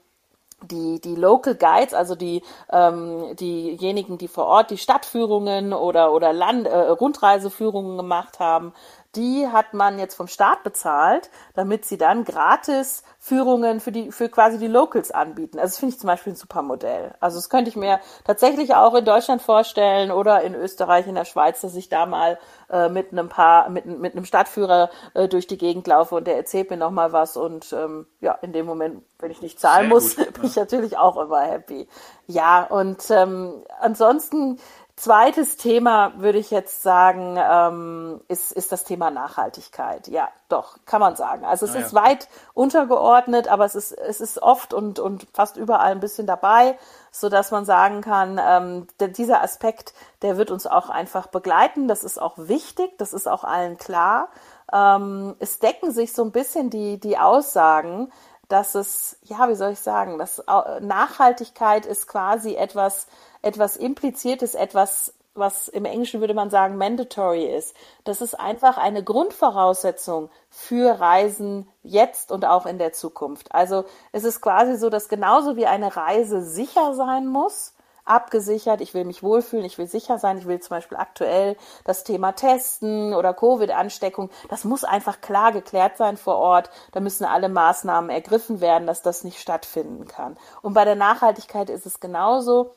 die, 0.63 0.99
die 0.99 1.15
Local 1.15 1.55
Guides, 1.55 1.93
also 1.93 2.15
die, 2.15 2.43
ähm, 2.71 3.35
diejenigen, 3.35 4.17
die 4.17 4.27
vor 4.27 4.45
Ort 4.45 4.71
die 4.71 4.77
Stadtführungen 4.77 5.73
oder, 5.73 6.11
oder 6.11 6.33
Land, 6.33 6.67
äh, 6.67 6.75
Rundreiseführungen 6.75 7.97
gemacht 7.97 8.39
haben, 8.39 8.73
die 9.17 9.47
hat 9.47 9.73
man 9.73 9.99
jetzt 9.99 10.15
vom 10.15 10.27
Staat 10.27 10.63
bezahlt, 10.63 11.29
damit 11.55 11.85
sie 11.85 11.97
dann 11.97 12.23
gratis 12.23 13.03
Führungen 13.19 13.79
für 13.79 13.91
die, 13.91 14.11
für 14.11 14.29
quasi 14.29 14.59
die 14.59 14.67
Locals 14.67 15.11
anbieten. 15.11 15.57
Also 15.59 15.71
das 15.71 15.79
finde 15.79 15.95
ich 15.95 15.99
zum 15.99 16.07
Beispiel 16.07 16.33
ein 16.33 16.37
super 16.37 16.61
Modell. 16.61 17.15
Also 17.19 17.37
das 17.37 17.49
könnte 17.49 17.69
ich 17.69 17.75
mir 17.75 17.99
tatsächlich 18.23 18.75
auch 18.75 18.93
in 18.93 19.03
Deutschland 19.03 19.41
vorstellen 19.41 20.11
oder 20.11 20.43
in 20.43 20.55
Österreich, 20.55 21.07
in 21.07 21.15
der 21.15 21.25
Schweiz, 21.25 21.61
dass 21.61 21.75
ich 21.75 21.89
da 21.89 22.05
mal 22.05 22.37
äh, 22.69 22.89
mit 22.89 23.11
einem 23.11 23.27
paar, 23.27 23.69
mit, 23.69 23.85
mit 23.85 24.13
einem 24.13 24.25
Stadtführer 24.25 24.89
äh, 25.13 25.27
durch 25.27 25.47
die 25.47 25.57
Gegend 25.57 25.87
laufe 25.87 26.15
und 26.15 26.27
der 26.27 26.37
erzählt 26.37 26.69
mir 26.69 26.77
nochmal 26.77 27.11
was 27.11 27.35
und 27.37 27.73
ähm, 27.73 28.05
ja, 28.21 28.33
in 28.41 28.53
dem 28.53 28.65
Moment, 28.65 29.03
wenn 29.19 29.31
ich 29.31 29.41
nicht 29.41 29.59
zahlen 29.59 29.87
Sehr 29.87 29.89
muss, 29.89 30.15
gut, 30.15 30.25
bin 30.33 30.43
ja. 30.43 30.49
ich 30.49 30.55
natürlich 30.55 30.97
auch 30.97 31.17
immer 31.17 31.41
happy. 31.41 31.87
Ja, 32.27 32.63
und 32.63 33.09
ähm, 33.09 33.63
ansonsten 33.79 34.59
Zweites 34.97 35.57
Thema 35.57 36.13
würde 36.17 36.39
ich 36.39 36.49
jetzt 36.49 36.81
sagen, 36.81 37.37
ähm, 37.37 38.19
ist, 38.29 38.51
ist 38.51 38.71
das 38.71 38.83
Thema 38.83 39.11
Nachhaltigkeit. 39.11 40.07
Ja, 40.07 40.27
doch, 40.49 40.79
kann 40.87 40.99
man 40.99 41.15
sagen. 41.15 41.45
Also 41.45 41.67
es 41.67 41.75
ah, 41.75 41.79
ist 41.79 41.93
ja. 41.93 42.01
weit 42.01 42.27
untergeordnet, 42.55 43.47
aber 43.47 43.65
es 43.65 43.75
ist, 43.75 43.91
es 43.91 44.21
ist 44.21 44.41
oft 44.41 44.73
und, 44.73 44.97
und 44.97 45.27
fast 45.33 45.55
überall 45.55 45.91
ein 45.91 45.99
bisschen 45.99 46.25
dabei, 46.25 46.79
so 47.11 47.29
dass 47.29 47.51
man 47.51 47.63
sagen 47.63 48.01
kann, 48.01 48.41
ähm, 48.43 48.87
der, 48.99 49.09
dieser 49.09 49.43
Aspekt, 49.43 49.93
der 50.23 50.35
wird 50.37 50.49
uns 50.49 50.65
auch 50.65 50.89
einfach 50.89 51.27
begleiten. 51.27 51.87
Das 51.87 52.03
ist 52.03 52.19
auch 52.19 52.33
wichtig, 52.39 52.97
das 52.97 53.13
ist 53.13 53.27
auch 53.27 53.43
allen 53.43 53.77
klar. 53.77 54.29
Ähm, 54.73 55.35
es 55.37 55.59
decken 55.59 55.91
sich 55.91 56.11
so 56.11 56.23
ein 56.23 56.31
bisschen 56.31 56.71
die, 56.71 56.99
die 56.99 57.19
Aussagen, 57.19 58.11
dass 58.47 58.73
es, 58.73 59.19
ja, 59.21 59.47
wie 59.47 59.55
soll 59.55 59.73
ich 59.73 59.79
sagen, 59.79 60.17
dass 60.17 60.43
Nachhaltigkeit 60.79 61.85
ist 61.85 62.07
quasi 62.07 62.55
etwas, 62.55 63.07
etwas 63.47 63.77
Impliziertes, 63.77 64.55
etwas, 64.55 65.13
was 65.33 65.69
im 65.69 65.85
Englischen 65.85 66.19
würde 66.19 66.33
man 66.33 66.49
sagen 66.49 66.77
mandatory 66.77 67.45
ist. 67.45 67.75
Das 68.03 68.21
ist 68.21 68.35
einfach 68.37 68.77
eine 68.77 69.03
Grundvoraussetzung 69.03 70.29
für 70.49 70.99
Reisen 70.99 71.69
jetzt 71.81 72.31
und 72.31 72.45
auch 72.45 72.65
in 72.65 72.77
der 72.77 72.91
Zukunft. 72.91 73.53
Also 73.53 73.85
es 74.11 74.23
ist 74.25 74.41
quasi 74.41 74.75
so, 74.75 74.89
dass 74.89 75.09
genauso 75.09 75.55
wie 75.55 75.65
eine 75.65 75.95
Reise 75.95 76.43
sicher 76.43 76.93
sein 76.93 77.27
muss, 77.27 77.73
abgesichert, 78.03 78.81
ich 78.81 78.93
will 78.93 79.05
mich 79.05 79.21
wohlfühlen, 79.21 79.65
ich 79.65 79.77
will 79.77 79.87
sicher 79.87 80.17
sein, 80.17 80.37
ich 80.37 80.47
will 80.47 80.59
zum 80.59 80.77
Beispiel 80.77 80.97
aktuell 80.97 81.57
das 81.83 82.03
Thema 82.03 82.31
Testen 82.31 83.13
oder 83.13 83.33
Covid-Ansteckung, 83.33 84.29
das 84.49 84.63
muss 84.63 84.83
einfach 84.83 85.21
klar 85.21 85.51
geklärt 85.51 85.97
sein 85.97 86.17
vor 86.17 86.37
Ort, 86.37 86.69
da 86.93 86.99
müssen 86.99 87.25
alle 87.25 87.49
Maßnahmen 87.49 88.09
ergriffen 88.09 88.61
werden, 88.61 88.87
dass 88.87 89.01
das 89.01 89.23
nicht 89.23 89.39
stattfinden 89.39 90.07
kann. 90.07 90.37
Und 90.61 90.73
bei 90.73 90.85
der 90.85 90.95
Nachhaltigkeit 90.95 91.69
ist 91.69 91.85
es 91.85 91.99
genauso, 91.99 92.71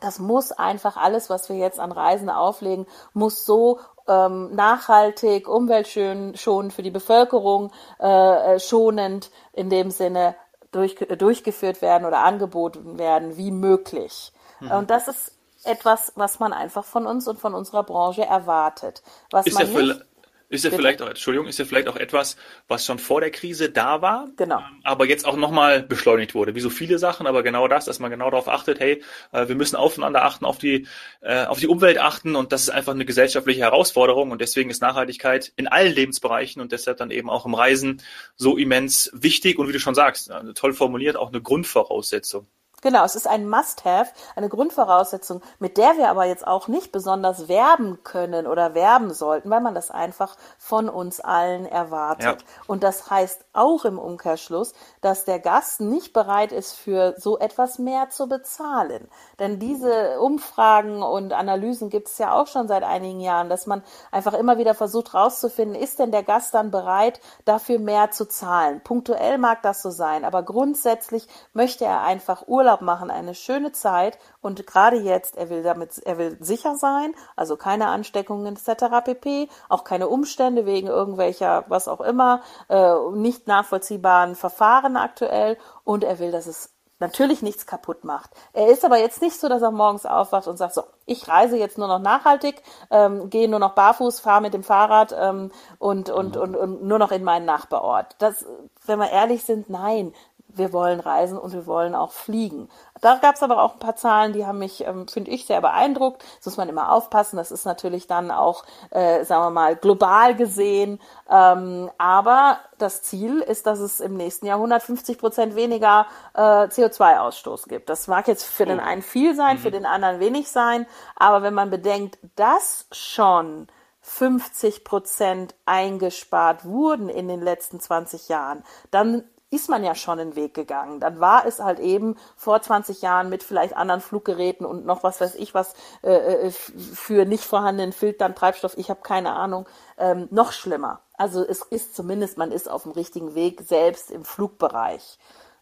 das 0.00 0.18
muss 0.18 0.52
einfach 0.52 0.96
alles, 0.96 1.30
was 1.30 1.48
wir 1.48 1.56
jetzt 1.56 1.80
an 1.80 1.92
Reisen 1.92 2.30
auflegen, 2.30 2.86
muss 3.12 3.44
so 3.44 3.80
ähm, 4.08 4.54
nachhaltig, 4.54 5.48
umweltschonend 5.48 6.72
für 6.72 6.82
die 6.82 6.90
Bevölkerung, 6.90 7.72
äh, 8.00 8.54
äh, 8.54 8.60
schonend 8.60 9.30
in 9.52 9.70
dem 9.70 9.90
Sinne 9.90 10.36
durch, 10.70 10.96
durchgeführt 10.96 11.82
werden 11.82 12.06
oder 12.06 12.18
angeboten 12.18 12.98
werden 12.98 13.36
wie 13.36 13.50
möglich. 13.50 14.32
Mhm. 14.60 14.70
Und 14.72 14.90
das 14.90 15.08
ist 15.08 15.32
etwas, 15.64 16.12
was 16.14 16.38
man 16.38 16.52
einfach 16.52 16.84
von 16.84 17.06
uns 17.06 17.26
und 17.26 17.38
von 17.38 17.54
unserer 17.54 17.82
Branche 17.82 18.24
erwartet. 18.24 19.02
Was 19.30 19.46
Ist 19.46 19.58
man 19.58 19.72
ja 19.72 19.82
nicht, 19.82 20.04
ist 20.48 20.64
ja 20.64 20.70
Bitte? 20.70 20.80
vielleicht 20.82 21.02
auch, 21.02 21.08
Entschuldigung, 21.08 21.46
ist 21.48 21.58
ja 21.58 21.64
vielleicht 21.64 21.88
auch 21.88 21.96
etwas, 21.96 22.36
was 22.68 22.84
schon 22.84 22.98
vor 22.98 23.20
der 23.20 23.30
Krise 23.30 23.70
da 23.70 24.00
war, 24.02 24.28
Genau. 24.36 24.58
ähm, 24.58 24.80
aber 24.84 25.06
jetzt 25.06 25.26
auch 25.26 25.36
nochmal 25.36 25.82
beschleunigt 25.82 26.34
wurde. 26.34 26.54
Wie 26.54 26.60
so 26.60 26.70
viele 26.70 26.98
Sachen, 26.98 27.26
aber 27.26 27.42
genau 27.42 27.68
das, 27.68 27.84
dass 27.86 27.98
man 27.98 28.10
genau 28.10 28.30
darauf 28.30 28.48
achtet, 28.48 28.78
hey, 28.80 29.02
äh, 29.32 29.48
wir 29.48 29.54
müssen 29.56 29.76
aufeinander 29.76 30.24
achten, 30.24 30.44
auf 30.44 30.58
die, 30.58 30.86
äh, 31.20 31.44
auf 31.46 31.58
die 31.58 31.66
Umwelt 31.68 31.98
achten 31.98 32.36
und 32.36 32.52
das 32.52 32.62
ist 32.62 32.70
einfach 32.70 32.92
eine 32.92 33.04
gesellschaftliche 33.04 33.60
Herausforderung 33.60 34.30
und 34.30 34.40
deswegen 34.40 34.70
ist 34.70 34.82
Nachhaltigkeit 34.82 35.52
in 35.56 35.66
allen 35.68 35.92
Lebensbereichen 35.94 36.62
und 36.62 36.72
deshalb 36.72 36.98
dann 36.98 37.10
eben 37.10 37.28
auch 37.30 37.46
im 37.46 37.54
Reisen 37.54 38.02
so 38.36 38.56
immens 38.56 39.10
wichtig 39.14 39.58
und 39.58 39.68
wie 39.68 39.72
du 39.72 39.80
schon 39.80 39.94
sagst, 39.94 40.30
äh, 40.30 40.52
toll 40.54 40.72
formuliert, 40.72 41.16
auch 41.16 41.28
eine 41.28 41.42
Grundvoraussetzung. 41.42 42.46
Genau, 42.86 43.02
es 43.02 43.16
ist 43.16 43.26
ein 43.26 43.48
Must-have, 43.48 44.12
eine 44.36 44.48
Grundvoraussetzung, 44.48 45.42
mit 45.58 45.76
der 45.76 45.96
wir 45.96 46.08
aber 46.08 46.24
jetzt 46.24 46.46
auch 46.46 46.68
nicht 46.68 46.92
besonders 46.92 47.48
werben 47.48 47.98
können 48.04 48.46
oder 48.46 48.74
werben 48.74 49.12
sollten, 49.12 49.50
weil 49.50 49.60
man 49.60 49.74
das 49.74 49.90
einfach 49.90 50.36
von 50.56 50.88
uns 50.88 51.18
allen 51.18 51.66
erwartet. 51.66 52.42
Ja. 52.42 52.48
Und 52.68 52.84
das 52.84 53.10
heißt 53.10 53.44
auch 53.54 53.84
im 53.84 53.98
Umkehrschluss, 53.98 54.72
dass 55.00 55.24
der 55.24 55.40
Gast 55.40 55.80
nicht 55.80 56.12
bereit 56.12 56.52
ist, 56.52 56.74
für 56.74 57.16
so 57.18 57.40
etwas 57.40 57.80
mehr 57.80 58.10
zu 58.10 58.28
bezahlen. 58.28 59.08
Denn 59.40 59.58
diese 59.58 60.20
Umfragen 60.20 61.02
und 61.02 61.32
Analysen 61.32 61.90
gibt 61.90 62.06
es 62.06 62.18
ja 62.18 62.40
auch 62.40 62.46
schon 62.46 62.68
seit 62.68 62.84
einigen 62.84 63.18
Jahren, 63.18 63.48
dass 63.48 63.66
man 63.66 63.82
einfach 64.12 64.34
immer 64.34 64.58
wieder 64.58 64.76
versucht 64.76 65.12
herauszufinden, 65.12 65.74
ist 65.74 65.98
denn 65.98 66.12
der 66.12 66.22
Gast 66.22 66.54
dann 66.54 66.70
bereit, 66.70 67.20
dafür 67.46 67.80
mehr 67.80 68.12
zu 68.12 68.28
zahlen? 68.28 68.80
Punktuell 68.84 69.38
mag 69.38 69.62
das 69.62 69.82
so 69.82 69.90
sein, 69.90 70.24
aber 70.24 70.44
grundsätzlich 70.44 71.26
möchte 71.52 71.84
er 71.84 72.02
einfach 72.02 72.46
Urlaub 72.46 72.75
machen, 72.80 73.10
eine 73.10 73.34
schöne 73.34 73.72
Zeit 73.72 74.18
und 74.40 74.66
gerade 74.66 74.96
jetzt, 74.96 75.36
er 75.36 75.50
will 75.50 75.62
damit, 75.62 75.98
er 75.98 76.18
will 76.18 76.36
sicher 76.40 76.76
sein, 76.76 77.14
also 77.36 77.56
keine 77.56 77.88
Ansteckungen 77.88 78.56
etc. 78.56 79.04
pp, 79.04 79.48
auch 79.68 79.84
keine 79.84 80.08
Umstände 80.08 80.66
wegen 80.66 80.88
irgendwelcher, 80.88 81.64
was 81.68 81.88
auch 81.88 82.00
immer, 82.00 82.42
äh, 82.68 82.94
nicht 83.12 83.46
nachvollziehbaren 83.46 84.34
Verfahren 84.34 84.96
aktuell 84.96 85.58
und 85.84 86.04
er 86.04 86.18
will, 86.18 86.30
dass 86.30 86.46
es 86.46 86.76
natürlich 86.98 87.42
nichts 87.42 87.66
kaputt 87.66 88.04
macht. 88.04 88.30
Er 88.52 88.68
ist 88.68 88.84
aber 88.84 88.98
jetzt 88.98 89.20
nicht 89.20 89.38
so, 89.38 89.48
dass 89.48 89.62
er 89.62 89.70
morgens 89.70 90.06
aufwacht 90.06 90.46
und 90.46 90.56
sagt, 90.56 90.74
so, 90.74 90.82
ich 91.04 91.28
reise 91.28 91.56
jetzt 91.56 91.78
nur 91.78 91.88
noch 91.88 91.98
nachhaltig, 91.98 92.62
ähm, 92.90 93.28
gehe 93.28 93.48
nur 93.48 93.58
noch 93.58 93.74
barfuß, 93.74 94.20
fahre 94.20 94.40
mit 94.40 94.54
dem 94.54 94.62
Fahrrad 94.62 95.14
ähm, 95.18 95.50
und, 95.78 96.08
und, 96.10 96.36
und, 96.36 96.56
und 96.56 96.84
nur 96.84 96.98
noch 96.98 97.12
in 97.12 97.24
meinen 97.24 97.44
Nachbarort. 97.44 98.16
Das, 98.18 98.46
wenn 98.86 98.98
wir 98.98 99.10
ehrlich 99.10 99.44
sind, 99.44 99.68
nein, 99.68 100.14
wir 100.56 100.72
wollen 100.72 101.00
reisen 101.00 101.38
und 101.38 101.52
wir 101.52 101.66
wollen 101.66 101.94
auch 101.94 102.12
fliegen. 102.12 102.68
Da 103.00 103.16
gab 103.16 103.34
es 103.34 103.42
aber 103.42 103.62
auch 103.62 103.74
ein 103.74 103.78
paar 103.78 103.96
Zahlen, 103.96 104.32
die 104.32 104.46
haben 104.46 104.58
mich, 104.58 104.84
ähm, 104.86 105.06
finde 105.06 105.30
ich, 105.30 105.46
sehr 105.46 105.60
beeindruckt. 105.60 106.24
Das 106.38 106.46
muss 106.46 106.56
man 106.56 106.68
immer 106.68 106.92
aufpassen. 106.92 107.36
Das 107.36 107.50
ist 107.50 107.66
natürlich 107.66 108.06
dann 108.06 108.30
auch, 108.30 108.64
äh, 108.90 109.24
sagen 109.24 109.44
wir 109.44 109.50
mal, 109.50 109.76
global 109.76 110.34
gesehen. 110.34 111.00
Ähm, 111.30 111.90
aber 111.98 112.58
das 112.78 113.02
Ziel 113.02 113.40
ist, 113.40 113.66
dass 113.66 113.80
es 113.80 114.00
im 114.00 114.16
nächsten 114.16 114.46
Jahr 114.46 114.56
150 114.56 115.18
Prozent 115.18 115.56
weniger 115.56 116.06
äh, 116.34 116.40
CO2-Ausstoß 116.40 117.68
gibt. 117.68 117.90
Das 117.90 118.08
mag 118.08 118.28
jetzt 118.28 118.44
für 118.44 118.64
den 118.64 118.80
einen 118.80 119.02
viel 119.02 119.34
sein, 119.34 119.58
für 119.58 119.70
den 119.70 119.86
anderen 119.86 120.20
wenig 120.20 120.50
sein. 120.50 120.86
Aber 121.16 121.42
wenn 121.42 121.54
man 121.54 121.70
bedenkt, 121.70 122.18
dass 122.36 122.86
schon 122.92 123.68
50 124.06 124.84
Prozent 124.84 125.54
eingespart 125.66 126.64
wurden 126.64 127.08
in 127.08 127.26
den 127.26 127.42
letzten 127.42 127.80
20 127.80 128.28
Jahren, 128.28 128.62
dann 128.92 129.24
ist 129.50 129.68
man 129.68 129.84
ja 129.84 129.94
schon 129.94 130.18
einen 130.18 130.36
Weg 130.36 130.54
gegangen. 130.54 130.98
Dann 130.98 131.20
war 131.20 131.46
es 131.46 131.60
halt 131.60 131.78
eben 131.78 132.16
vor 132.36 132.60
20 132.60 133.00
Jahren 133.02 133.28
mit 133.28 133.42
vielleicht 133.42 133.76
anderen 133.76 134.00
Fluggeräten 134.00 134.66
und 134.66 134.84
noch 134.84 135.02
was 135.04 135.20
weiß 135.20 135.36
ich 135.36 135.54
was 135.54 135.74
äh, 136.02 136.48
äh, 136.48 136.50
für 136.50 137.24
nicht 137.24 137.44
vorhandenen 137.44 137.92
Filtern, 137.92 138.34
Treibstoff, 138.34 138.76
ich 138.76 138.90
habe 138.90 139.02
keine 139.02 139.32
Ahnung, 139.32 139.68
ähm, 139.98 140.28
noch 140.30 140.52
schlimmer. 140.52 141.00
Also 141.16 141.44
es 141.44 141.62
ist 141.62 141.94
zumindest, 141.94 142.38
man 142.38 142.50
ist 142.50 142.68
auf 142.68 142.82
dem 142.82 142.92
richtigen 142.92 143.34
Weg, 143.34 143.62
selbst 143.62 144.10
im 144.10 144.24
Flugbereich. 144.24 145.18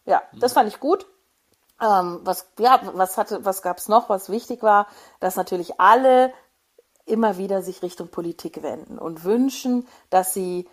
Ja, 0.07 0.23
das 0.33 0.55
fand 0.55 0.69
ich 0.69 0.81
gut. 0.81 1.07
Ähm, 1.81 2.21
was, 2.23 2.49
ja, 2.59 2.81
was 2.95 3.17
was 3.17 3.62
gab's 3.62 3.88
noch, 3.88 4.09
was 4.09 4.31
wichtig 4.31 4.62
war, 4.62 4.87
dass 5.21 5.37
natürlich 5.37 5.81
alle 5.81 6.33
immer 7.05 7.37
wieder 7.37 7.62
sich 7.62 7.83
Richtung 7.83 8.09
Politik 8.09 8.62
wenden 8.62 8.99
und 8.99 9.25
wünschen, 9.25 9.87
dass 10.09 10.33
sie 10.33 10.69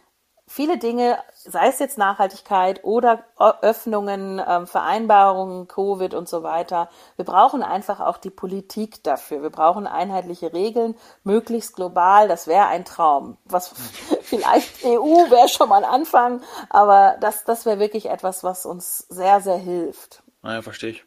viele 0.48 0.77
Dinge, 0.77 1.17
sei 1.33 1.67
es 1.67 1.79
jetzt 1.79 1.98
Nachhaltigkeit 1.98 2.83
oder 2.83 3.24
Öffnungen, 3.38 4.41
ähm, 4.45 4.67
Vereinbarungen, 4.67 5.67
Covid 5.67 6.13
und 6.13 6.27
so 6.27 6.43
weiter, 6.43 6.89
wir 7.15 7.25
brauchen 7.25 7.63
einfach 7.63 8.00
auch 8.00 8.17
die 8.17 8.29
Politik 8.29 9.03
dafür. 9.03 9.41
Wir 9.41 9.50
brauchen 9.50 9.88
einheitliche 9.88 10.53
Regeln, 10.53 10.95
möglichst 11.24 11.75
global. 11.75 12.27
Das 12.27 12.48
wäre 12.48 12.67
ein 12.67 12.86
Traum. 12.86 13.38
Was 13.45 13.74
vielleicht 14.21 14.83
EU 14.86 15.29
wäre 15.29 15.48
schon 15.48 15.69
mal 15.69 15.83
ein 15.83 15.89
Anfang, 15.89 16.41
aber 16.69 17.17
das, 17.21 17.43
das 17.43 17.65
wäre 17.65 17.79
wirklich 17.79 18.10
etwas, 18.10 18.43
was 18.43 18.65
uns 18.65 19.00
sehr, 19.10 19.41
sehr 19.41 19.57
hilft. 19.57 20.24
Naja, 20.43 20.63
verstehe 20.63 20.89
ich. 20.89 21.03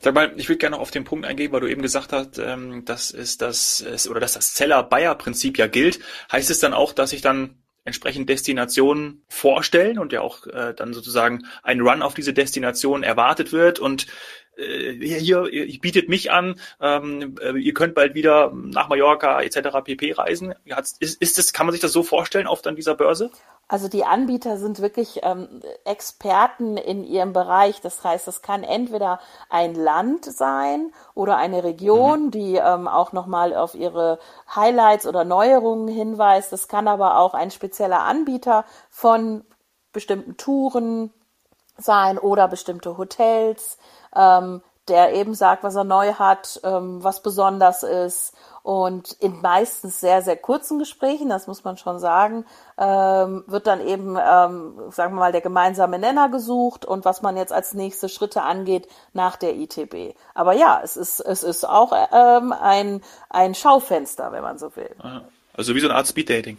Sag 0.00 0.14
mal, 0.14 0.32
ich 0.36 0.48
würde 0.48 0.56
gerne 0.56 0.76
noch 0.76 0.82
auf 0.82 0.90
den 0.90 1.04
Punkt 1.04 1.26
eingehen, 1.26 1.52
weil 1.52 1.60
du 1.60 1.66
eben 1.66 1.82
gesagt 1.82 2.14
hast, 2.14 2.38
ähm, 2.38 2.86
dass 2.86 3.12
es 3.12 3.36
das 3.36 3.84
oder 4.08 4.20
dass 4.20 4.32
das 4.32 4.54
Zeller-Bayer-Prinzip 4.54 5.58
ja 5.58 5.66
gilt. 5.66 6.00
Heißt 6.32 6.48
es 6.48 6.60
dann 6.60 6.72
auch, 6.72 6.94
dass 6.94 7.12
ich 7.12 7.20
dann 7.20 7.59
entsprechend 7.84 8.28
Destinationen 8.28 9.22
vorstellen 9.28 9.98
und 9.98 10.12
ja 10.12 10.20
auch 10.20 10.46
äh, 10.46 10.74
dann 10.74 10.92
sozusagen 10.92 11.46
ein 11.62 11.80
Run 11.80 12.02
auf 12.02 12.14
diese 12.14 12.32
Destination 12.32 13.02
erwartet 13.02 13.52
wird 13.52 13.78
und 13.78 14.06
äh, 14.56 14.92
hier, 14.92 15.46
ihr 15.46 15.80
bietet 15.80 16.08
mich 16.08 16.30
an, 16.30 16.56
ähm, 16.80 17.36
äh, 17.40 17.58
ihr 17.58 17.74
könnt 17.74 17.94
bald 17.94 18.14
wieder 18.14 18.52
nach 18.54 18.88
Mallorca 18.88 19.40
etc. 19.40 19.82
pp. 19.84 20.12
reisen. 20.12 20.54
Ist, 20.98 21.20
ist 21.20 21.38
das, 21.38 21.52
kann 21.52 21.66
man 21.66 21.72
sich 21.72 21.80
das 21.80 21.92
so 21.92 22.02
vorstellen 22.02 22.46
auf 22.46 22.62
dann 22.62 22.76
dieser 22.76 22.94
Börse? 22.94 23.30
Also 23.70 23.86
die 23.86 24.04
Anbieter 24.04 24.56
sind 24.56 24.80
wirklich 24.80 25.20
ähm, 25.22 25.62
Experten 25.84 26.76
in 26.76 27.04
ihrem 27.04 27.32
Bereich. 27.32 27.80
Das 27.80 28.02
heißt, 28.02 28.26
es 28.26 28.42
kann 28.42 28.64
entweder 28.64 29.20
ein 29.48 29.76
Land 29.76 30.24
sein 30.24 30.92
oder 31.14 31.36
eine 31.36 31.62
Region, 31.62 32.26
mhm. 32.26 32.30
die 32.32 32.56
ähm, 32.56 32.88
auch 32.88 33.12
nochmal 33.12 33.54
auf 33.54 33.76
ihre 33.76 34.18
Highlights 34.52 35.06
oder 35.06 35.24
Neuerungen 35.24 35.86
hinweist. 35.86 36.52
Es 36.52 36.66
kann 36.66 36.88
aber 36.88 37.18
auch 37.18 37.32
ein 37.32 37.52
spezieller 37.52 38.00
Anbieter 38.00 38.64
von 38.90 39.44
bestimmten 39.92 40.36
Touren 40.36 41.12
sein 41.78 42.18
oder 42.18 42.48
bestimmte 42.48 42.98
Hotels, 42.98 43.78
ähm, 44.16 44.62
der 44.88 45.14
eben 45.14 45.34
sagt, 45.34 45.62
was 45.62 45.76
er 45.76 45.84
neu 45.84 46.14
hat, 46.14 46.60
ähm, 46.64 47.04
was 47.04 47.22
besonders 47.22 47.84
ist 47.84 48.34
und 48.62 49.12
in 49.20 49.40
meistens 49.40 50.00
sehr, 50.00 50.22
sehr 50.22 50.36
kurzen 50.36 50.78
Gesprächen, 50.78 51.28
das 51.28 51.46
muss 51.46 51.64
man 51.64 51.76
schon 51.76 51.98
sagen, 51.98 52.44
ähm, 52.78 53.44
wird 53.46 53.66
dann 53.66 53.86
eben, 53.86 54.16
ähm, 54.16 54.74
sagen 54.90 55.14
wir 55.14 55.20
mal, 55.20 55.32
der 55.32 55.40
gemeinsame 55.40 55.98
Nenner 55.98 56.28
gesucht 56.28 56.84
und 56.84 57.04
was 57.04 57.22
man 57.22 57.36
jetzt 57.36 57.52
als 57.52 57.74
nächste 57.74 58.08
Schritte 58.08 58.42
angeht 58.42 58.88
nach 59.12 59.36
der 59.36 59.56
ITB. 59.56 60.14
Aber 60.34 60.52
ja, 60.52 60.80
es 60.82 60.96
ist, 60.96 61.20
es 61.20 61.42
ist 61.42 61.64
auch 61.64 61.92
ähm, 62.12 62.52
ein, 62.52 63.02
ein 63.28 63.54
Schaufenster, 63.54 64.32
wenn 64.32 64.42
man 64.42 64.58
so 64.58 64.74
will. 64.76 64.94
Also 65.54 65.74
wie 65.74 65.80
so 65.80 65.88
eine 65.88 65.96
Art 65.96 66.06
Speeddating. 66.06 66.58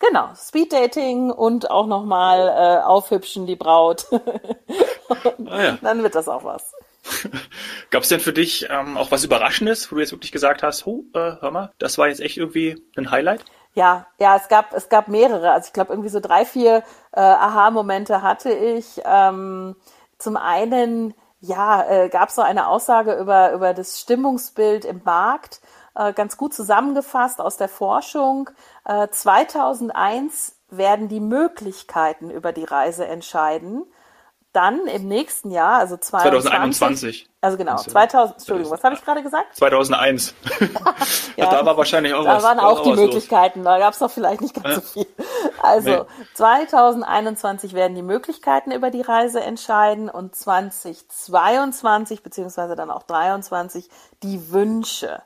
Genau, 0.00 0.30
Speeddating 0.34 1.30
und 1.30 1.70
auch 1.70 1.86
nochmal 1.86 2.48
äh, 2.48 2.84
aufhübschen 2.84 3.46
die 3.46 3.56
Braut. 3.56 4.06
ah, 5.46 5.62
ja. 5.62 5.78
Dann 5.80 6.02
wird 6.02 6.14
das 6.14 6.28
auch 6.28 6.44
was. 6.44 6.74
Gab 7.90 8.02
es 8.02 8.08
denn 8.08 8.20
für 8.20 8.32
dich 8.32 8.68
ähm, 8.70 8.96
auch 8.96 9.10
was 9.10 9.24
Überraschendes, 9.24 9.90
wo 9.90 9.96
du 9.96 10.00
jetzt 10.00 10.12
wirklich 10.12 10.32
gesagt 10.32 10.62
hast, 10.62 10.86
oh, 10.86 11.04
äh, 11.14 11.36
hör 11.40 11.50
mal, 11.50 11.72
das 11.78 11.98
war 11.98 12.08
jetzt 12.08 12.20
echt 12.20 12.36
irgendwie 12.36 12.82
ein 12.96 13.10
Highlight? 13.10 13.44
Ja, 13.74 14.06
ja, 14.18 14.36
es 14.36 14.48
gab 14.48 14.72
es 14.72 14.88
gab 14.88 15.08
mehrere. 15.08 15.50
Also 15.52 15.66
ich 15.66 15.72
glaube 15.72 15.92
irgendwie 15.92 16.08
so 16.08 16.20
drei, 16.20 16.44
vier 16.44 16.84
äh, 17.12 17.20
Aha-Momente 17.20 18.22
hatte 18.22 18.52
ich. 18.52 19.00
Ähm, 19.04 19.76
zum 20.18 20.36
einen, 20.36 21.14
ja, 21.40 21.84
äh, 21.88 22.08
gab 22.08 22.28
es 22.28 22.36
so 22.36 22.42
eine 22.42 22.68
Aussage 22.68 23.14
über 23.14 23.52
über 23.52 23.74
das 23.74 24.00
Stimmungsbild 24.00 24.84
im 24.84 25.02
Markt, 25.04 25.60
äh, 25.96 26.12
ganz 26.12 26.36
gut 26.36 26.54
zusammengefasst 26.54 27.40
aus 27.40 27.56
der 27.56 27.68
Forschung. 27.68 28.50
Äh, 28.84 29.08
2001 29.08 30.56
werden 30.70 31.08
die 31.08 31.20
Möglichkeiten 31.20 32.30
über 32.30 32.52
die 32.52 32.64
Reise 32.64 33.06
entscheiden 33.06 33.84
dann 34.54 34.86
im 34.86 35.08
nächsten 35.08 35.50
Jahr, 35.50 35.80
also 35.80 35.96
2021. 35.96 37.28
Also 37.40 37.56
genau, 37.56 37.76
2000, 37.76 38.38
Entschuldigung, 38.38 38.72
was 38.72 38.84
habe 38.84 38.94
ich 38.94 39.04
gerade 39.04 39.22
gesagt? 39.22 39.56
2001. 39.56 40.34
ja, 41.36 41.50
da 41.50 41.66
war 41.66 41.76
wahrscheinlich 41.76 42.14
auch 42.14 42.24
da 42.24 42.36
was. 42.36 42.42
Da 42.42 42.48
waren 42.48 42.60
auch 42.60 42.82
die 42.84 42.92
Möglichkeiten, 42.92 43.60
los. 43.60 43.66
da 43.66 43.78
gab 43.78 43.92
es 43.92 43.98
doch 43.98 44.10
vielleicht 44.10 44.40
nicht 44.40 44.54
ganz 44.54 44.68
ja. 44.68 44.74
so 44.74 44.80
viel. 44.80 45.06
Also 45.60 45.90
nee. 45.90 46.26
2021 46.34 47.74
werden 47.74 47.94
die 47.94 48.02
Möglichkeiten 48.02 48.70
über 48.70 48.90
die 48.90 49.02
Reise 49.02 49.40
entscheiden 49.40 50.08
und 50.08 50.36
2022 50.36 52.22
beziehungsweise 52.22 52.76
dann 52.76 52.90
auch 52.90 53.02
23 53.02 53.88
die 54.22 54.52
Wünsche. 54.52 55.22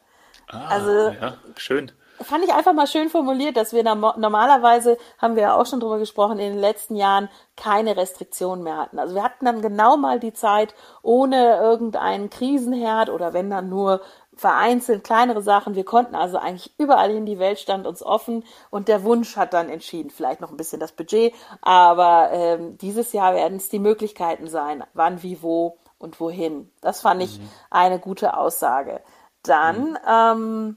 Ah, 0.48 0.68
also 0.68 1.10
ja, 1.10 1.36
schön. 1.56 1.92
Fand 2.20 2.44
ich 2.44 2.52
einfach 2.52 2.72
mal 2.72 2.86
schön 2.86 3.08
formuliert, 3.08 3.56
dass 3.56 3.72
wir 3.72 3.82
normalerweise, 3.84 4.98
haben 5.18 5.36
wir 5.36 5.42
ja 5.42 5.54
auch 5.54 5.66
schon 5.66 5.80
drüber 5.80 5.98
gesprochen, 5.98 6.38
in 6.38 6.52
den 6.52 6.60
letzten 6.60 6.96
Jahren 6.96 7.28
keine 7.56 7.96
Restriktionen 7.96 8.64
mehr 8.64 8.76
hatten. 8.76 8.98
Also 8.98 9.14
wir 9.14 9.22
hatten 9.22 9.44
dann 9.44 9.62
genau 9.62 9.96
mal 9.96 10.20
die 10.20 10.32
Zeit 10.32 10.74
ohne 11.02 11.58
irgendeinen 11.58 12.30
Krisenherd 12.30 13.10
oder 13.10 13.32
wenn 13.32 13.50
dann 13.50 13.68
nur 13.68 14.00
vereinzelt 14.34 15.02
kleinere 15.02 15.42
Sachen. 15.42 15.74
Wir 15.74 15.84
konnten 15.84 16.14
also 16.14 16.38
eigentlich 16.38 16.72
überall 16.78 17.10
in 17.10 17.26
die 17.26 17.38
Welt 17.38 17.58
stand 17.58 17.86
uns 17.86 18.02
offen 18.02 18.44
und 18.70 18.88
der 18.88 19.02
Wunsch 19.02 19.36
hat 19.36 19.52
dann 19.52 19.68
entschieden, 19.68 20.10
vielleicht 20.10 20.40
noch 20.40 20.50
ein 20.50 20.56
bisschen 20.56 20.80
das 20.80 20.92
Budget, 20.92 21.34
aber 21.60 22.30
ähm, 22.32 22.78
dieses 22.78 23.12
Jahr 23.12 23.34
werden 23.34 23.56
es 23.56 23.68
die 23.68 23.80
Möglichkeiten 23.80 24.48
sein, 24.48 24.84
wann, 24.94 25.22
wie, 25.24 25.42
wo 25.42 25.76
und 25.98 26.20
wohin. 26.20 26.70
Das 26.80 27.00
fand 27.00 27.22
ich 27.22 27.40
mhm. 27.40 27.48
eine 27.70 27.98
gute 27.98 28.36
Aussage. 28.36 29.00
Dann, 29.42 29.90
mhm. 29.90 29.98
ähm, 30.08 30.76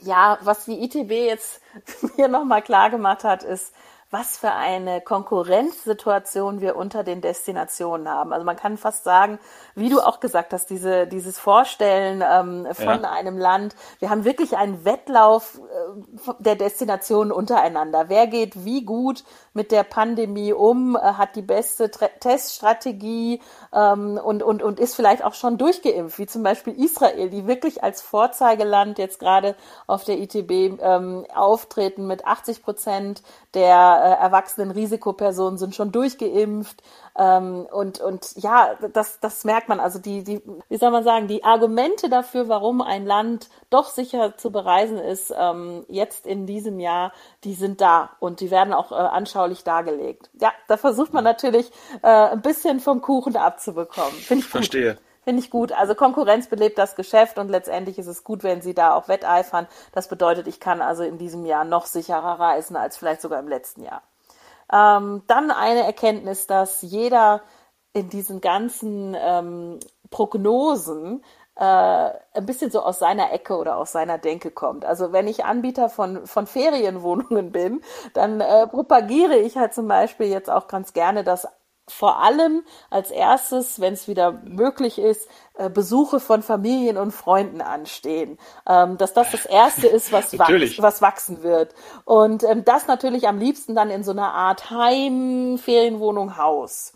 ja, 0.00 0.38
was 0.42 0.64
die 0.64 0.82
ITB 0.84 1.10
jetzt 1.26 1.60
mir 2.16 2.28
nochmal 2.28 2.62
klar 2.62 2.90
gemacht 2.90 3.24
hat, 3.24 3.42
ist, 3.42 3.74
was 4.10 4.38
für 4.38 4.52
eine 4.52 5.02
Konkurrenzsituation 5.02 6.62
wir 6.62 6.76
unter 6.76 7.04
den 7.04 7.20
Destinationen 7.20 8.08
haben. 8.08 8.32
Also 8.32 8.46
man 8.46 8.56
kann 8.56 8.78
fast 8.78 9.04
sagen, 9.04 9.38
wie 9.74 9.90
du 9.90 10.00
auch 10.00 10.18
gesagt 10.18 10.54
hast, 10.54 10.70
diese, 10.70 11.06
dieses 11.06 11.38
Vorstellen 11.38 12.24
ähm, 12.26 12.66
von 12.72 13.02
ja. 13.02 13.10
einem 13.10 13.36
Land. 13.36 13.76
Wir 13.98 14.08
haben 14.08 14.24
wirklich 14.24 14.56
einen 14.56 14.86
Wettlauf 14.86 15.58
äh, 15.58 16.32
der 16.38 16.56
Destinationen 16.56 17.32
untereinander. 17.32 18.08
Wer 18.08 18.26
geht 18.28 18.64
wie 18.64 18.82
gut 18.82 19.24
mit 19.52 19.72
der 19.72 19.82
Pandemie 19.82 20.54
um, 20.54 20.96
äh, 20.96 21.00
hat 21.00 21.36
die 21.36 21.42
beste 21.42 21.90
Tre 21.90 22.08
Teststrategie 22.20 23.42
ähm, 23.74 24.18
und, 24.22 24.42
und, 24.42 24.62
und 24.62 24.80
ist 24.80 24.94
vielleicht 24.94 25.22
auch 25.22 25.34
schon 25.34 25.58
durchgeimpft, 25.58 26.18
wie 26.18 26.26
zum 26.26 26.42
Beispiel 26.42 26.72
Israel, 26.82 27.28
die 27.28 27.46
wirklich 27.46 27.84
als 27.84 28.00
Vorzeigeland 28.00 28.96
jetzt 28.96 29.18
gerade 29.18 29.54
auf 29.86 30.04
der 30.04 30.18
ITB 30.18 30.80
ähm, 30.80 31.26
auftreten 31.34 32.06
mit 32.06 32.24
80 32.24 32.62
Prozent 32.62 33.22
der 33.54 34.18
äh, 34.20 34.22
erwachsenen 34.22 34.70
Risikopersonen 34.70 35.58
sind 35.58 35.74
schon 35.74 35.90
durchgeimpft. 35.92 36.82
Ähm, 37.16 37.66
und, 37.72 38.00
und 38.00 38.36
ja, 38.36 38.76
das, 38.92 39.20
das 39.20 39.44
merkt 39.44 39.68
man. 39.68 39.80
Also 39.80 39.98
die, 39.98 40.22
die, 40.22 40.42
wie 40.68 40.76
soll 40.76 40.90
man 40.90 41.02
sagen, 41.02 41.28
die 41.28 41.44
Argumente 41.44 42.08
dafür, 42.08 42.48
warum 42.48 42.82
ein 42.82 43.06
Land 43.06 43.48
doch 43.70 43.88
sicher 43.88 44.36
zu 44.36 44.52
bereisen 44.52 44.98
ist, 44.98 45.34
ähm, 45.36 45.84
jetzt 45.88 46.26
in 46.26 46.46
diesem 46.46 46.78
Jahr, 46.78 47.12
die 47.44 47.54
sind 47.54 47.80
da 47.80 48.10
und 48.20 48.40
die 48.40 48.50
werden 48.50 48.74
auch 48.74 48.92
äh, 48.92 48.94
anschaulich 48.94 49.64
dargelegt. 49.64 50.30
Ja, 50.40 50.52
da 50.68 50.76
versucht 50.76 51.12
man 51.12 51.24
natürlich 51.24 51.70
äh, 52.02 52.08
ein 52.08 52.42
bisschen 52.42 52.80
vom 52.80 53.00
Kuchen 53.00 53.36
abzubekommen. 53.36 54.12
Finde 54.12 54.40
ich 54.40 54.46
gut. 54.46 54.52
Verstehe. 54.52 54.98
Finde 55.28 55.42
ich 55.42 55.50
gut. 55.50 55.72
Also 55.72 55.94
Konkurrenz 55.94 56.46
belebt 56.46 56.78
das 56.78 56.96
Geschäft 56.96 57.38
und 57.38 57.50
letztendlich 57.50 57.98
ist 57.98 58.06
es 58.06 58.24
gut, 58.24 58.42
wenn 58.44 58.62
sie 58.62 58.72
da 58.72 58.94
auch 58.94 59.08
wetteifern. 59.08 59.68
Das 59.92 60.08
bedeutet, 60.08 60.46
ich 60.46 60.58
kann 60.58 60.80
also 60.80 61.02
in 61.02 61.18
diesem 61.18 61.44
Jahr 61.44 61.66
noch 61.66 61.84
sicherer 61.84 62.40
reisen 62.40 62.76
als 62.76 62.96
vielleicht 62.96 63.20
sogar 63.20 63.38
im 63.38 63.46
letzten 63.46 63.82
Jahr. 63.82 64.00
Ähm, 64.72 65.24
dann 65.26 65.50
eine 65.50 65.82
Erkenntnis, 65.82 66.46
dass 66.46 66.80
jeder 66.80 67.42
in 67.92 68.08
diesen 68.08 68.40
ganzen 68.40 69.14
ähm, 69.20 69.80
Prognosen 70.08 71.22
äh, 71.56 71.62
ein 71.62 72.46
bisschen 72.46 72.70
so 72.70 72.80
aus 72.80 72.98
seiner 72.98 73.30
Ecke 73.30 73.58
oder 73.58 73.76
aus 73.76 73.92
seiner 73.92 74.16
Denke 74.16 74.50
kommt. 74.50 74.86
Also 74.86 75.12
wenn 75.12 75.28
ich 75.28 75.44
Anbieter 75.44 75.90
von, 75.90 76.26
von 76.26 76.46
Ferienwohnungen 76.46 77.52
bin, 77.52 77.82
dann 78.14 78.40
äh, 78.40 78.66
propagiere 78.66 79.36
ich 79.36 79.58
halt 79.58 79.74
zum 79.74 79.88
Beispiel 79.88 80.28
jetzt 80.28 80.48
auch 80.48 80.68
ganz 80.68 80.94
gerne, 80.94 81.22
dass 81.22 81.46
vor 81.88 82.22
allem 82.22 82.64
als 82.90 83.10
erstes, 83.10 83.80
wenn 83.80 83.94
es 83.94 84.08
wieder 84.08 84.32
möglich 84.44 84.98
ist, 84.98 85.28
äh, 85.54 85.70
Besuche 85.70 86.20
von 86.20 86.42
Familien 86.42 86.96
und 86.96 87.12
Freunden 87.12 87.60
anstehen. 87.60 88.38
Ähm, 88.68 88.96
dass 88.98 89.14
das 89.14 89.30
das 89.30 89.46
Erste 89.46 89.86
ist, 89.86 90.12
was, 90.12 90.38
wachs 90.38 90.82
was 90.82 91.02
wachsen 91.02 91.42
wird. 91.42 91.74
Und 92.04 92.44
ähm, 92.44 92.64
das 92.64 92.86
natürlich 92.86 93.26
am 93.26 93.38
liebsten 93.38 93.74
dann 93.74 93.90
in 93.90 94.04
so 94.04 94.12
einer 94.12 94.32
Art 94.32 94.70
Heim, 94.70 95.58
Ferienwohnung, 95.58 96.36
Haus. 96.36 96.92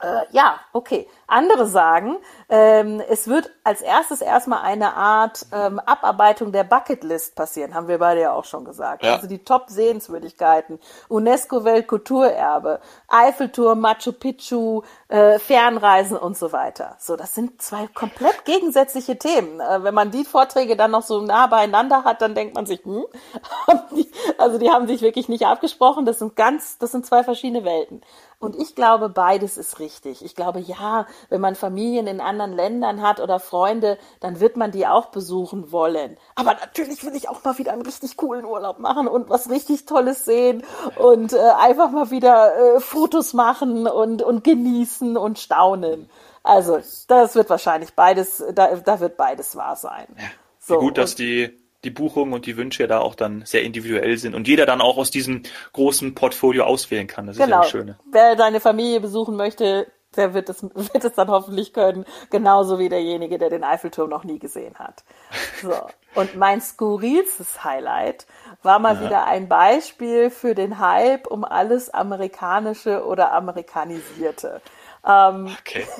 Äh, 0.00 0.22
ja, 0.32 0.58
okay. 0.72 1.08
Andere 1.32 1.66
sagen, 1.66 2.18
ähm, 2.50 3.02
es 3.08 3.26
wird 3.26 3.50
als 3.64 3.80
erstes 3.80 4.20
erstmal 4.20 4.62
eine 4.62 4.94
Art 4.94 5.46
ähm, 5.52 5.78
Abarbeitung 5.80 6.52
der 6.52 6.64
Bucketlist 6.64 7.34
passieren, 7.34 7.74
haben 7.74 7.88
wir 7.88 7.98
beide 7.98 8.20
ja 8.20 8.32
auch 8.34 8.44
schon 8.44 8.66
gesagt. 8.66 9.02
Ja. 9.02 9.14
Also 9.14 9.26
die 9.26 9.42
Top-Sehenswürdigkeiten, 9.42 10.78
UNESCO-Weltkulturerbe, 11.08 12.80
Eiffelturm, 13.08 13.80
Machu 13.80 14.12
Picchu, 14.12 14.82
äh, 15.08 15.38
Fernreisen 15.38 16.18
und 16.18 16.36
so 16.36 16.52
weiter. 16.52 16.96
So, 16.98 17.16
das 17.16 17.34
sind 17.34 17.62
zwei 17.62 17.86
komplett 17.86 18.44
gegensätzliche 18.44 19.18
Themen. 19.18 19.60
Äh, 19.60 19.82
wenn 19.82 19.94
man 19.94 20.10
die 20.10 20.24
Vorträge 20.24 20.76
dann 20.76 20.90
noch 20.90 21.02
so 21.02 21.22
nah 21.22 21.46
beieinander 21.46 22.04
hat, 22.04 22.20
dann 22.20 22.34
denkt 22.34 22.54
man 22.54 22.66
sich, 22.66 22.84
hm, 22.84 23.06
also 24.38 24.58
die 24.58 24.70
haben 24.70 24.86
sich 24.86 25.00
wirklich 25.00 25.30
nicht 25.30 25.46
abgesprochen. 25.46 26.04
Das 26.04 26.18
sind 26.18 26.36
ganz, 26.36 26.76
das 26.76 26.92
sind 26.92 27.06
zwei 27.06 27.24
verschiedene 27.24 27.64
Welten. 27.64 28.02
Und 28.42 28.56
ich 28.56 28.74
glaube, 28.74 29.08
beides 29.08 29.56
ist 29.56 29.78
richtig. 29.78 30.24
Ich 30.24 30.34
glaube, 30.34 30.58
ja, 30.58 31.06
wenn 31.28 31.40
man 31.40 31.54
Familien 31.54 32.06
in 32.06 32.20
anderen 32.20 32.52
Ländern 32.52 33.02
hat 33.02 33.20
oder 33.20 33.40
Freunde, 33.40 33.98
dann 34.20 34.40
wird 34.40 34.56
man 34.56 34.70
die 34.70 34.86
auch 34.86 35.06
besuchen 35.06 35.72
wollen. 35.72 36.16
Aber 36.34 36.54
natürlich 36.54 37.04
will 37.04 37.14
ich 37.14 37.28
auch 37.28 37.44
mal 37.44 37.58
wieder 37.58 37.72
einen 37.72 37.82
richtig 37.82 38.16
coolen 38.16 38.44
Urlaub 38.44 38.78
machen 38.78 39.08
und 39.08 39.28
was 39.30 39.50
richtig 39.50 39.86
Tolles 39.86 40.24
sehen 40.24 40.64
und 40.96 41.32
äh, 41.32 41.38
einfach 41.58 41.90
mal 41.90 42.10
wieder 42.10 42.76
äh, 42.76 42.80
Fotos 42.80 43.32
machen 43.32 43.86
und, 43.86 44.22
und 44.22 44.44
genießen 44.44 45.16
und 45.16 45.38
staunen. 45.38 46.08
Also, 46.42 46.80
das 47.06 47.34
wird 47.34 47.50
wahrscheinlich 47.50 47.94
beides, 47.94 48.42
da, 48.54 48.74
da 48.74 49.00
wird 49.00 49.16
beides 49.16 49.54
wahr 49.56 49.76
sein. 49.76 50.06
Ja. 50.16 50.24
So, 50.58 50.78
gut, 50.78 50.98
dass 50.98 51.14
die 51.14 51.62
die 51.84 51.90
Buchungen 51.90 52.32
und 52.32 52.46
die 52.46 52.56
Wünsche 52.56 52.86
da 52.86 53.00
auch 53.00 53.14
dann 53.14 53.42
sehr 53.44 53.62
individuell 53.62 54.16
sind 54.16 54.34
und 54.34 54.46
jeder 54.46 54.66
dann 54.66 54.80
auch 54.80 54.98
aus 54.98 55.10
diesem 55.10 55.42
großen 55.72 56.14
Portfolio 56.14 56.64
auswählen 56.64 57.06
kann. 57.06 57.26
Das 57.26 57.36
genau. 57.36 57.46
ist 57.46 57.50
ja 57.50 57.60
das 57.60 57.70
Schöne. 57.70 57.98
Wer 58.10 58.36
seine 58.36 58.60
Familie 58.60 59.00
besuchen 59.00 59.36
möchte, 59.36 59.88
der 60.16 60.34
wird 60.34 60.48
es, 60.48 60.62
wird 60.74 61.04
es 61.04 61.12
dann 61.14 61.28
hoffentlich 61.28 61.72
können, 61.72 62.04
genauso 62.30 62.78
wie 62.78 62.88
derjenige, 62.88 63.38
der 63.38 63.50
den 63.50 63.64
Eiffelturm 63.64 64.10
noch 64.10 64.24
nie 64.24 64.38
gesehen 64.38 64.78
hat. 64.78 65.04
So. 65.60 65.74
Und 66.14 66.36
mein 66.36 66.60
skurrilstes 66.60 67.64
Highlight 67.64 68.26
war 68.62 68.78
mal 68.78 68.96
ja. 68.96 69.00
wieder 69.02 69.26
ein 69.26 69.48
Beispiel 69.48 70.30
für 70.30 70.54
den 70.54 70.78
Hype 70.78 71.26
um 71.26 71.44
alles 71.44 71.90
Amerikanische 71.90 73.04
oder 73.06 73.32
Amerikanisierte. 73.32 74.60
Ähm, 75.04 75.54
okay. 75.60 75.86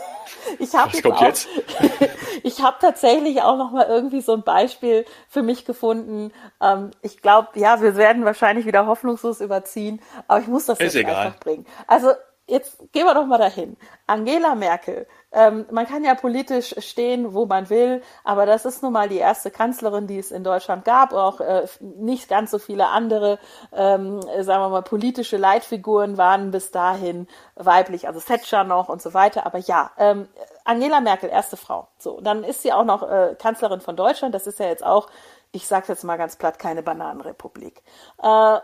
Ich 0.58 0.74
habe 0.74 0.90
jetzt, 0.92 1.20
jetzt? 1.20 1.48
ich 2.42 2.62
habe 2.62 2.76
tatsächlich 2.80 3.42
auch 3.42 3.56
noch 3.56 3.70
mal 3.70 3.86
irgendwie 3.86 4.20
so 4.22 4.32
ein 4.32 4.42
Beispiel 4.42 5.04
für 5.28 5.42
mich 5.42 5.64
gefunden. 5.64 6.32
Ähm, 6.60 6.90
ich 7.00 7.22
glaube, 7.22 7.48
ja, 7.54 7.80
wir 7.80 7.96
werden 7.96 8.24
wahrscheinlich 8.24 8.66
wieder 8.66 8.86
hoffnungslos 8.86 9.40
überziehen, 9.40 10.00
aber 10.26 10.40
ich 10.40 10.48
muss 10.48 10.66
das 10.66 10.80
Ist 10.80 10.94
jetzt 10.94 10.96
egal. 10.96 11.26
einfach 11.26 11.38
bringen. 11.38 11.66
Also 11.86 12.12
jetzt 12.52 12.92
gehen 12.92 13.06
wir 13.06 13.14
doch 13.14 13.26
mal 13.26 13.38
dahin. 13.38 13.76
Angela 14.06 14.54
Merkel 14.54 15.06
ähm, 15.32 15.64
man 15.70 15.86
kann 15.86 16.04
ja 16.04 16.14
politisch 16.14 16.74
stehen, 16.78 17.32
wo 17.32 17.46
man 17.46 17.70
will, 17.70 18.02
aber 18.22 18.44
das 18.44 18.66
ist 18.66 18.82
nun 18.82 18.92
mal 18.92 19.08
die 19.08 19.16
erste 19.16 19.50
Kanzlerin, 19.50 20.06
die 20.06 20.18
es 20.18 20.30
in 20.30 20.44
Deutschland 20.44 20.84
gab, 20.84 21.14
auch 21.14 21.40
äh, 21.40 21.66
nicht 21.80 22.28
ganz 22.28 22.50
so 22.50 22.58
viele 22.58 22.88
andere, 22.88 23.38
ähm, 23.72 24.20
sagen 24.20 24.62
wir 24.62 24.68
mal, 24.68 24.82
politische 24.82 25.38
Leitfiguren 25.38 26.18
waren 26.18 26.50
bis 26.50 26.70
dahin 26.70 27.26
weiblich, 27.54 28.06
also 28.06 28.20
Thatcher 28.20 28.64
noch 28.64 28.90
und 28.90 29.00
so 29.00 29.14
weiter. 29.14 29.46
Aber 29.46 29.58
ja, 29.58 29.90
ähm, 29.96 30.28
Angela 30.64 31.00
Merkel, 31.00 31.30
erste 31.30 31.56
Frau. 31.56 31.88
So, 31.98 32.20
dann 32.20 32.44
ist 32.44 32.62
sie 32.62 32.72
auch 32.72 32.84
noch 32.84 33.02
äh, 33.02 33.34
Kanzlerin 33.40 33.80
von 33.80 33.96
Deutschland. 33.96 34.34
Das 34.34 34.46
ist 34.46 34.58
ja 34.58 34.66
jetzt 34.66 34.84
auch, 34.84 35.08
ich 35.50 35.66
sage 35.66 35.86
jetzt 35.88 36.04
mal 36.04 36.18
ganz 36.18 36.36
platt, 36.36 36.58
keine 36.58 36.82
Bananenrepublik. 36.82 37.82
Äh, 38.22 38.58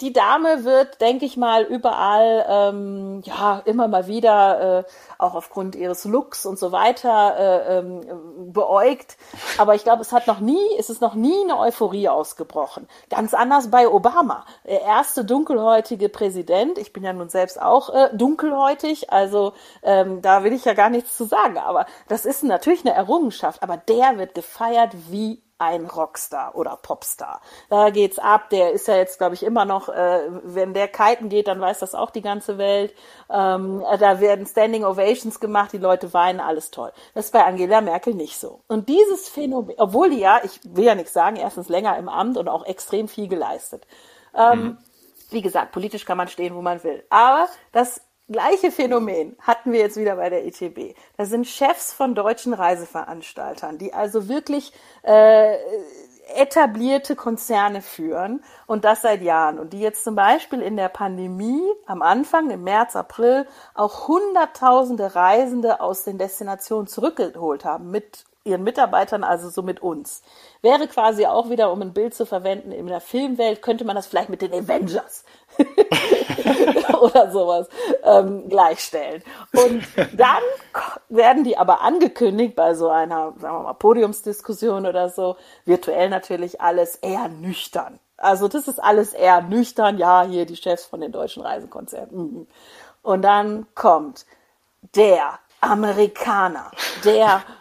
die 0.00 0.12
Dame 0.12 0.64
wird, 0.64 1.00
denke 1.00 1.24
ich 1.24 1.36
mal, 1.36 1.64
überall 1.64 2.46
ähm, 2.48 3.20
ja 3.24 3.60
immer 3.64 3.88
mal 3.88 4.06
wieder, 4.06 4.78
äh, 4.78 4.84
auch 5.18 5.34
aufgrund 5.34 5.74
ihres 5.74 6.04
Looks 6.04 6.46
und 6.46 6.58
so 6.58 6.70
weiter, 6.70 7.36
äh, 7.36 7.78
ähm, 7.78 8.52
beäugt. 8.52 9.16
Aber 9.58 9.74
ich 9.74 9.82
glaube, 9.82 10.02
es 10.02 10.12
hat 10.12 10.28
noch 10.28 10.38
nie, 10.38 10.64
es 10.78 10.88
ist 10.88 11.00
noch 11.00 11.14
nie 11.14 11.42
eine 11.42 11.58
Euphorie 11.58 12.08
ausgebrochen. 12.08 12.86
Ganz 13.10 13.34
anders 13.34 13.70
bei 13.70 13.88
Obama, 13.88 14.46
der 14.64 14.82
erste 14.82 15.24
dunkelhäutige 15.24 16.08
Präsident. 16.08 16.78
Ich 16.78 16.92
bin 16.92 17.02
ja 17.02 17.12
nun 17.12 17.28
selbst 17.28 17.60
auch 17.60 17.92
äh, 17.92 18.10
dunkelhäutig, 18.12 19.10
also 19.10 19.52
ähm, 19.82 20.22
da 20.22 20.44
will 20.44 20.52
ich 20.52 20.64
ja 20.64 20.74
gar 20.74 20.90
nichts 20.90 21.16
zu 21.16 21.24
sagen. 21.24 21.58
Aber 21.58 21.86
das 22.06 22.24
ist 22.24 22.44
natürlich 22.44 22.84
eine 22.84 22.94
Errungenschaft. 22.94 23.62
Aber 23.64 23.76
der 23.76 24.16
wird 24.18 24.34
gefeiert 24.34 24.92
wie 25.10 25.42
ein 25.58 25.86
Rockstar 25.86 26.54
oder 26.54 26.78
Popstar. 26.80 27.40
Da 27.68 27.90
geht's 27.90 28.18
ab. 28.18 28.50
Der 28.50 28.72
ist 28.72 28.86
ja 28.88 28.96
jetzt, 28.96 29.18
glaube 29.18 29.34
ich, 29.34 29.42
immer 29.42 29.64
noch, 29.64 29.88
äh, 29.88 30.20
wenn 30.44 30.72
der 30.72 30.88
kiten 30.88 31.28
geht, 31.28 31.48
dann 31.48 31.60
weiß 31.60 31.80
das 31.80 31.94
auch 31.94 32.10
die 32.10 32.22
ganze 32.22 32.58
Welt. 32.58 32.94
Ähm, 33.28 33.82
da 33.98 34.20
werden 34.20 34.46
Standing 34.46 34.84
Ovations 34.84 35.40
gemacht, 35.40 35.72
die 35.72 35.78
Leute 35.78 36.12
weinen, 36.14 36.40
alles 36.40 36.70
toll. 36.70 36.92
Das 37.14 37.26
ist 37.26 37.32
bei 37.32 37.44
Angela 37.44 37.80
Merkel 37.80 38.14
nicht 38.14 38.38
so. 38.38 38.60
Und 38.68 38.88
dieses 38.88 39.28
Phänomen, 39.28 39.74
obwohl 39.78 40.10
die 40.10 40.20
ja, 40.20 40.40
ich 40.44 40.60
will 40.64 40.84
ja 40.84 40.94
nichts 40.94 41.12
sagen, 41.12 41.36
erstens 41.36 41.68
länger 41.68 41.98
im 41.98 42.08
Amt 42.08 42.38
und 42.38 42.48
auch 42.48 42.64
extrem 42.64 43.08
viel 43.08 43.28
geleistet. 43.28 43.86
Ähm, 44.34 44.62
mhm. 44.62 44.78
Wie 45.30 45.42
gesagt, 45.42 45.72
politisch 45.72 46.04
kann 46.04 46.16
man 46.16 46.28
stehen, 46.28 46.54
wo 46.54 46.62
man 46.62 46.82
will. 46.84 47.04
Aber 47.10 47.48
das 47.72 48.00
gleiche 48.30 48.70
Phänomen 48.70 49.36
hatten 49.40 49.72
wir 49.72 49.80
jetzt 49.80 49.96
wieder 49.96 50.16
bei 50.16 50.30
der 50.30 50.44
ETB. 50.46 50.94
Da 51.16 51.24
sind 51.24 51.46
Chefs 51.46 51.92
von 51.92 52.14
deutschen 52.14 52.52
Reiseveranstaltern, 52.52 53.78
die 53.78 53.92
also 53.94 54.28
wirklich 54.28 54.72
äh, 55.02 55.56
etablierte 56.34 57.16
Konzerne 57.16 57.80
führen 57.80 58.44
und 58.66 58.84
das 58.84 59.02
seit 59.02 59.22
Jahren 59.22 59.58
und 59.58 59.72
die 59.72 59.80
jetzt 59.80 60.04
zum 60.04 60.14
Beispiel 60.14 60.60
in 60.60 60.76
der 60.76 60.88
Pandemie 60.88 61.62
am 61.86 62.02
Anfang 62.02 62.50
im 62.50 62.64
März, 62.64 62.96
April 62.96 63.46
auch 63.74 64.08
hunderttausende 64.08 65.14
Reisende 65.14 65.80
aus 65.80 66.04
den 66.04 66.18
Destinationen 66.18 66.86
zurückgeholt 66.86 67.64
haben 67.64 67.90
mit 67.90 68.24
ihren 68.44 68.62
Mitarbeitern, 68.62 69.24
also 69.24 69.50
so 69.50 69.62
mit 69.62 69.80
uns. 69.80 70.22
Wäre 70.62 70.86
quasi 70.88 71.26
auch 71.26 71.50
wieder, 71.50 71.70
um 71.72 71.82
ein 71.82 71.92
Bild 71.92 72.14
zu 72.14 72.24
verwenden, 72.24 72.72
in 72.72 72.86
der 72.86 73.00
Filmwelt 73.00 73.62
könnte 73.62 73.84
man 73.84 73.96
das 73.96 74.06
vielleicht 74.06 74.30
mit 74.30 74.42
den 74.42 74.52
Avengers 74.52 75.24
oder 77.02 77.30
sowas 77.30 77.68
ähm, 78.04 78.48
gleichstellen. 78.48 79.22
Und 79.52 79.86
dann 80.12 80.42
werden 81.08 81.44
die 81.44 81.56
aber 81.56 81.80
angekündigt 81.80 82.56
bei 82.56 82.74
so 82.74 82.88
einer, 82.88 83.34
sagen 83.38 83.56
wir 83.56 83.62
mal, 83.62 83.72
Podiumsdiskussion 83.74 84.86
oder 84.86 85.08
so, 85.08 85.36
virtuell 85.64 86.08
natürlich 86.08 86.60
alles 86.60 86.96
eher 86.96 87.28
nüchtern. 87.28 87.98
Also 88.16 88.48
das 88.48 88.66
ist 88.66 88.82
alles 88.82 89.14
eher 89.14 89.42
nüchtern, 89.42 89.96
ja, 89.96 90.22
hier 90.22 90.44
die 90.44 90.56
Chefs 90.56 90.86
von 90.86 91.00
den 91.00 91.12
deutschen 91.12 91.42
Reisekonzerten. 91.42 92.18
Mhm. 92.18 92.46
Und 93.02 93.22
dann 93.22 93.66
kommt 93.74 94.26
der 94.94 95.38
Amerikaner, 95.60 96.70
der 97.04 97.42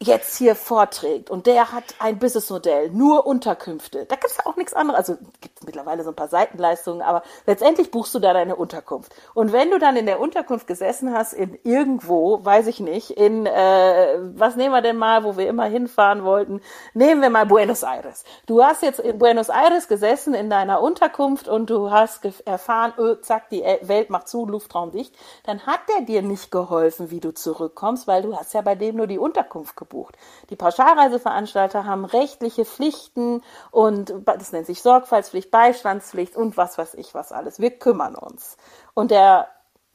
jetzt 0.00 0.36
hier 0.36 0.54
vorträgt 0.54 1.28
und 1.28 1.46
der 1.46 1.72
hat 1.72 1.96
ein 1.98 2.20
Businessmodell, 2.20 2.90
nur 2.90 3.26
Unterkünfte. 3.26 4.06
Da 4.06 4.14
gibt's 4.14 4.36
ja 4.36 4.46
auch 4.46 4.54
nichts 4.54 4.72
anderes. 4.72 4.96
Also 4.98 5.18
gibt 5.40 5.64
mittlerweile 5.64 6.04
so 6.04 6.10
ein 6.10 6.16
paar 6.16 6.28
Seitenleistungen, 6.28 7.02
aber 7.02 7.22
letztendlich 7.46 7.90
buchst 7.90 8.14
du 8.14 8.20
da 8.20 8.32
deine 8.32 8.54
Unterkunft. 8.54 9.12
Und 9.34 9.52
wenn 9.52 9.72
du 9.72 9.78
dann 9.80 9.96
in 9.96 10.06
der 10.06 10.20
Unterkunft 10.20 10.68
gesessen 10.68 11.12
hast, 11.12 11.32
in 11.32 11.58
irgendwo, 11.64 12.44
weiß 12.44 12.68
ich 12.68 12.78
nicht, 12.78 13.10
in 13.10 13.46
äh, 13.46 14.18
was 14.36 14.54
nehmen 14.54 14.72
wir 14.72 14.82
denn 14.82 14.96
mal, 14.96 15.24
wo 15.24 15.36
wir 15.36 15.48
immer 15.48 15.64
hinfahren 15.64 16.22
wollten, 16.22 16.60
nehmen 16.94 17.20
wir 17.20 17.30
mal 17.30 17.46
Buenos 17.46 17.82
Aires. 17.82 18.22
Du 18.46 18.62
hast 18.62 18.82
jetzt 18.82 19.00
in 19.00 19.18
Buenos 19.18 19.48
Aires 19.48 19.88
gesessen 19.88 20.32
in 20.32 20.48
deiner 20.48 20.80
Unterkunft 20.80 21.48
und 21.48 21.70
du 21.70 21.90
hast 21.90 22.24
erfahren, 22.46 22.92
öh, 22.98 23.20
zack, 23.20 23.50
die 23.50 23.64
Welt 23.82 24.10
macht 24.10 24.28
zu, 24.28 24.46
Luftraum 24.46 24.92
dicht, 24.92 25.12
dann 25.44 25.66
hat 25.66 25.80
der 25.88 26.04
dir 26.04 26.22
nicht 26.22 26.52
geholfen, 26.52 27.10
wie 27.10 27.18
du 27.18 27.34
zurückkommst, 27.34 28.06
weil 28.06 28.22
du 28.22 28.36
hast 28.36 28.54
ja 28.54 28.60
bei 28.60 28.76
dem 28.76 28.94
nur 28.94 29.08
die 29.08 29.18
Unterkunft 29.18 29.76
gebucht 29.76 29.87
gebucht. 29.88 30.16
Die 30.50 30.56
Pauschalreiseveranstalter 30.56 31.84
haben 31.84 32.04
rechtliche 32.04 32.64
Pflichten 32.64 33.42
und 33.70 34.14
das 34.24 34.52
nennt 34.52 34.66
sich 34.66 34.82
Sorgfaltspflicht, 34.82 35.50
Beistandspflicht 35.50 36.36
und 36.36 36.56
was 36.56 36.78
weiß 36.78 36.94
ich 36.94 37.14
was 37.14 37.32
alles. 37.32 37.58
Wir 37.60 37.70
kümmern 37.70 38.14
uns. 38.14 38.56
Und 38.94 39.10
der 39.10 39.48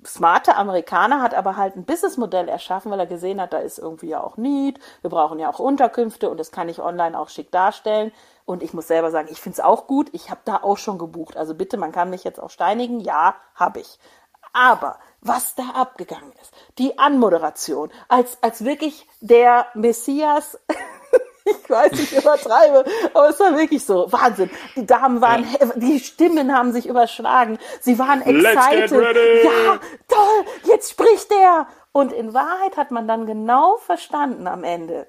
smarte 0.05 0.55
Amerikaner 0.55 1.21
hat 1.21 1.33
aber 1.33 1.55
halt 1.55 1.75
ein 1.75 1.85
Businessmodell 1.85 2.49
erschaffen, 2.49 2.91
weil 2.91 2.99
er 2.99 3.05
gesehen 3.05 3.39
hat, 3.39 3.53
da 3.53 3.59
ist 3.59 3.79
irgendwie 3.79 4.09
ja 4.09 4.21
auch 4.21 4.37
Need, 4.37 4.79
wir 5.01 5.09
brauchen 5.09 5.39
ja 5.39 5.49
auch 5.49 5.59
Unterkünfte 5.59 6.29
und 6.29 6.39
das 6.39 6.51
kann 6.51 6.67
ich 6.69 6.81
online 6.81 7.17
auch 7.17 7.29
schick 7.29 7.51
darstellen. 7.51 8.11
Und 8.45 8.61
ich 8.61 8.73
muss 8.73 8.87
selber 8.87 9.09
sagen, 9.09 9.29
ich 9.31 9.39
finde 9.39 9.53
es 9.53 9.59
auch 9.63 9.87
gut, 9.87 10.09
ich 10.11 10.29
habe 10.29 10.41
da 10.43 10.57
auch 10.57 10.77
schon 10.77 10.97
gebucht. 10.97 11.37
Also 11.37 11.55
bitte, 11.55 11.77
man 11.77 11.93
kann 11.93 12.09
mich 12.09 12.25
jetzt 12.25 12.41
auch 12.41 12.49
steinigen. 12.49 12.99
Ja, 12.99 13.35
habe 13.55 13.79
ich. 13.79 13.99
Aber 14.53 14.99
was 15.21 15.55
da 15.55 15.63
abgegangen 15.73 16.31
ist, 16.41 16.53
die 16.77 16.97
Anmoderation, 16.97 17.91
als, 18.07 18.37
als 18.41 18.63
wirklich 18.63 19.07
der 19.19 19.67
Messias, 19.73 20.59
ich 21.45 21.69
weiß, 21.69 21.93
ich 21.93 22.15
übertreibe, 22.15 22.85
aber 23.13 23.29
es 23.29 23.39
war 23.39 23.57
wirklich 23.57 23.83
so. 23.83 24.11
Wahnsinn. 24.11 24.49
Die 24.75 24.85
Damen 24.85 25.21
waren, 25.21 25.45
ja. 25.59 25.67
die 25.75 25.99
Stimmen 25.99 26.55
haben 26.55 26.71
sich 26.71 26.87
überschlagen. 26.87 27.57
Sie 27.81 27.97
waren 27.99 28.21
excited. 28.21 28.91
Ja, 28.91 29.79
toll, 30.07 30.45
jetzt 30.63 30.91
spricht 30.91 31.31
der. 31.31 31.67
Und 31.91 32.11
in 32.11 32.33
Wahrheit 32.33 32.77
hat 32.77 32.91
man 32.91 33.07
dann 33.07 33.25
genau 33.25 33.77
verstanden 33.77 34.47
am 34.47 34.63
Ende. 34.63 35.07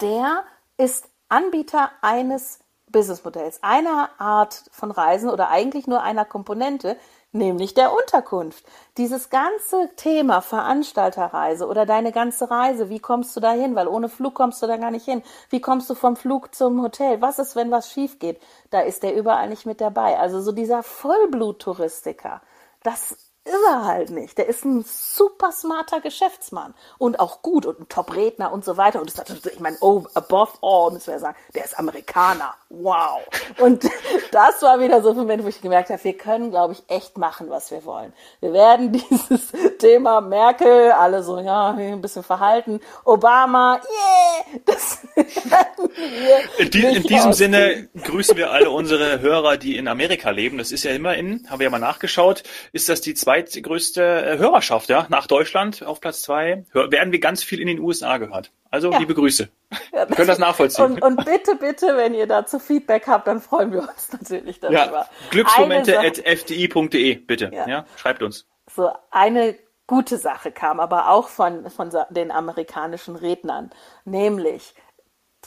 Der 0.00 0.44
ist 0.76 1.08
Anbieter 1.28 1.90
eines 2.02 2.60
Businessmodells, 2.88 3.62
einer 3.62 4.10
Art 4.18 4.62
von 4.70 4.90
Reisen 4.90 5.30
oder 5.30 5.48
eigentlich 5.48 5.86
nur 5.86 6.02
einer 6.02 6.24
Komponente, 6.24 6.96
nämlich 7.32 7.74
der 7.74 7.92
Unterkunft. 7.92 8.64
Dieses 8.96 9.30
ganze 9.30 9.90
Thema 9.96 10.40
Veranstalterreise 10.40 11.66
oder 11.66 11.86
deine 11.86 12.12
ganze 12.12 12.50
Reise, 12.50 12.88
wie 12.88 12.98
kommst 12.98 13.36
du 13.36 13.40
da 13.40 13.52
hin? 13.52 13.74
Weil 13.74 13.88
ohne 13.88 14.08
Flug 14.08 14.34
kommst 14.34 14.62
du 14.62 14.66
da 14.66 14.76
gar 14.76 14.90
nicht 14.90 15.04
hin. 15.04 15.22
Wie 15.50 15.60
kommst 15.60 15.88
du 15.90 15.94
vom 15.94 16.16
Flug 16.16 16.54
zum 16.54 16.82
Hotel? 16.82 17.20
Was 17.20 17.38
ist, 17.38 17.56
wenn 17.56 17.70
was 17.70 17.90
schief 17.90 18.18
geht? 18.18 18.40
Da 18.70 18.80
ist 18.80 19.02
der 19.02 19.14
überall 19.14 19.48
nicht 19.48 19.66
mit 19.66 19.80
dabei. 19.80 20.18
Also 20.18 20.40
so 20.40 20.52
dieser 20.52 20.82
Vollblut-Touristiker. 20.82 22.40
Das 22.82 23.16
ist 23.46 23.64
er 23.68 23.84
halt 23.84 24.10
nicht. 24.10 24.36
Der 24.38 24.46
ist 24.46 24.64
ein 24.64 24.84
super 24.86 25.52
smarter 25.52 26.00
Geschäftsmann 26.00 26.74
und 26.98 27.20
auch 27.20 27.42
gut 27.42 27.64
und 27.64 27.80
ein 27.80 27.88
Top-Redner 27.88 28.52
und 28.52 28.64
so 28.64 28.76
weiter. 28.76 29.00
Und 29.00 29.16
das, 29.16 29.46
ich 29.46 29.60
meine, 29.60 29.76
oh, 29.80 30.04
above 30.14 30.52
all, 30.62 30.92
müssen 30.92 31.12
wir 31.12 31.18
sagen, 31.20 31.36
der 31.54 31.64
ist 31.64 31.78
Amerikaner. 31.78 32.54
Wow. 32.68 33.20
Und 33.60 33.84
das 34.32 34.62
war 34.62 34.80
wieder 34.80 35.00
so 35.02 35.10
ein 35.10 35.16
Moment, 35.16 35.44
wo 35.44 35.48
ich 35.48 35.60
gemerkt 35.60 35.90
habe, 35.90 36.02
wir 36.02 36.16
können, 36.16 36.50
glaube 36.50 36.74
ich, 36.74 36.82
echt 36.88 37.18
machen, 37.18 37.48
was 37.48 37.70
wir 37.70 37.84
wollen. 37.84 38.12
Wir 38.40 38.52
werden 38.52 38.92
dieses 39.10 39.52
Thema 39.78 40.20
Merkel, 40.20 40.90
alle 40.92 41.22
so, 41.22 41.38
ja, 41.38 41.70
ein 41.70 42.00
bisschen 42.00 42.24
verhalten, 42.24 42.80
Obama, 43.04 43.74
yeah, 43.76 44.60
das 44.64 44.98
werden 45.14 45.90
wir 45.94 46.58
In, 46.58 46.70
die, 46.70 46.82
in 46.82 47.02
diesem 47.04 47.32
Sinne 47.32 47.88
grüßen 48.02 48.36
wir 48.36 48.50
alle 48.50 48.70
unsere 48.70 49.20
Hörer, 49.20 49.56
die 49.56 49.76
in 49.76 49.86
Amerika 49.86 50.30
leben. 50.30 50.58
Das 50.58 50.72
ist 50.72 50.82
ja 50.84 50.90
immerhin, 50.90 51.46
haben 51.48 51.60
wir 51.60 51.64
ja 51.64 51.70
mal 51.70 51.78
nachgeschaut, 51.78 52.42
ist 52.72 52.88
das 52.88 53.00
die 53.00 53.14
zweitgrößte 53.36 54.02
äh, 54.02 54.38
Hörerschaft, 54.38 54.88
ja, 54.88 55.06
nach 55.08 55.26
Deutschland 55.26 55.82
auf 55.82 56.00
Platz 56.00 56.22
zwei, 56.22 56.64
werden 56.72 57.12
wir 57.12 57.20
ganz 57.20 57.42
viel 57.42 57.60
in 57.60 57.66
den 57.66 57.78
USA 57.80 58.18
gehört. 58.18 58.52
Also 58.70 58.90
ja. 58.90 58.98
liebe 58.98 59.14
Grüße. 59.14 59.48
Ja, 59.92 60.06
das 60.06 60.16
können 60.16 60.28
das 60.28 60.38
nachvollziehen. 60.38 60.84
Und, 60.84 61.02
und, 61.02 61.24
bitte, 61.24 61.56
bitte, 61.56 61.96
wenn 61.96 62.14
ihr 62.14 62.26
dazu 62.26 62.58
Feedback 62.58 63.06
habt, 63.06 63.26
dann 63.26 63.40
freuen 63.40 63.72
wir 63.72 63.80
uns 63.80 64.12
natürlich 64.12 64.60
darüber. 64.60 64.78
Ja, 64.78 65.08
Glücksmomente.fdi.de, 65.30 67.14
bitte. 67.16 67.50
Ja. 67.52 67.68
ja, 67.68 67.86
schreibt 67.96 68.22
uns. 68.22 68.46
So, 68.74 68.90
eine 69.10 69.56
gute 69.86 70.18
Sache 70.18 70.50
kam 70.50 70.80
aber 70.80 71.10
auch 71.10 71.28
von, 71.28 71.70
von 71.70 71.90
den 72.10 72.30
amerikanischen 72.30 73.16
Rednern, 73.16 73.70
nämlich, 74.04 74.74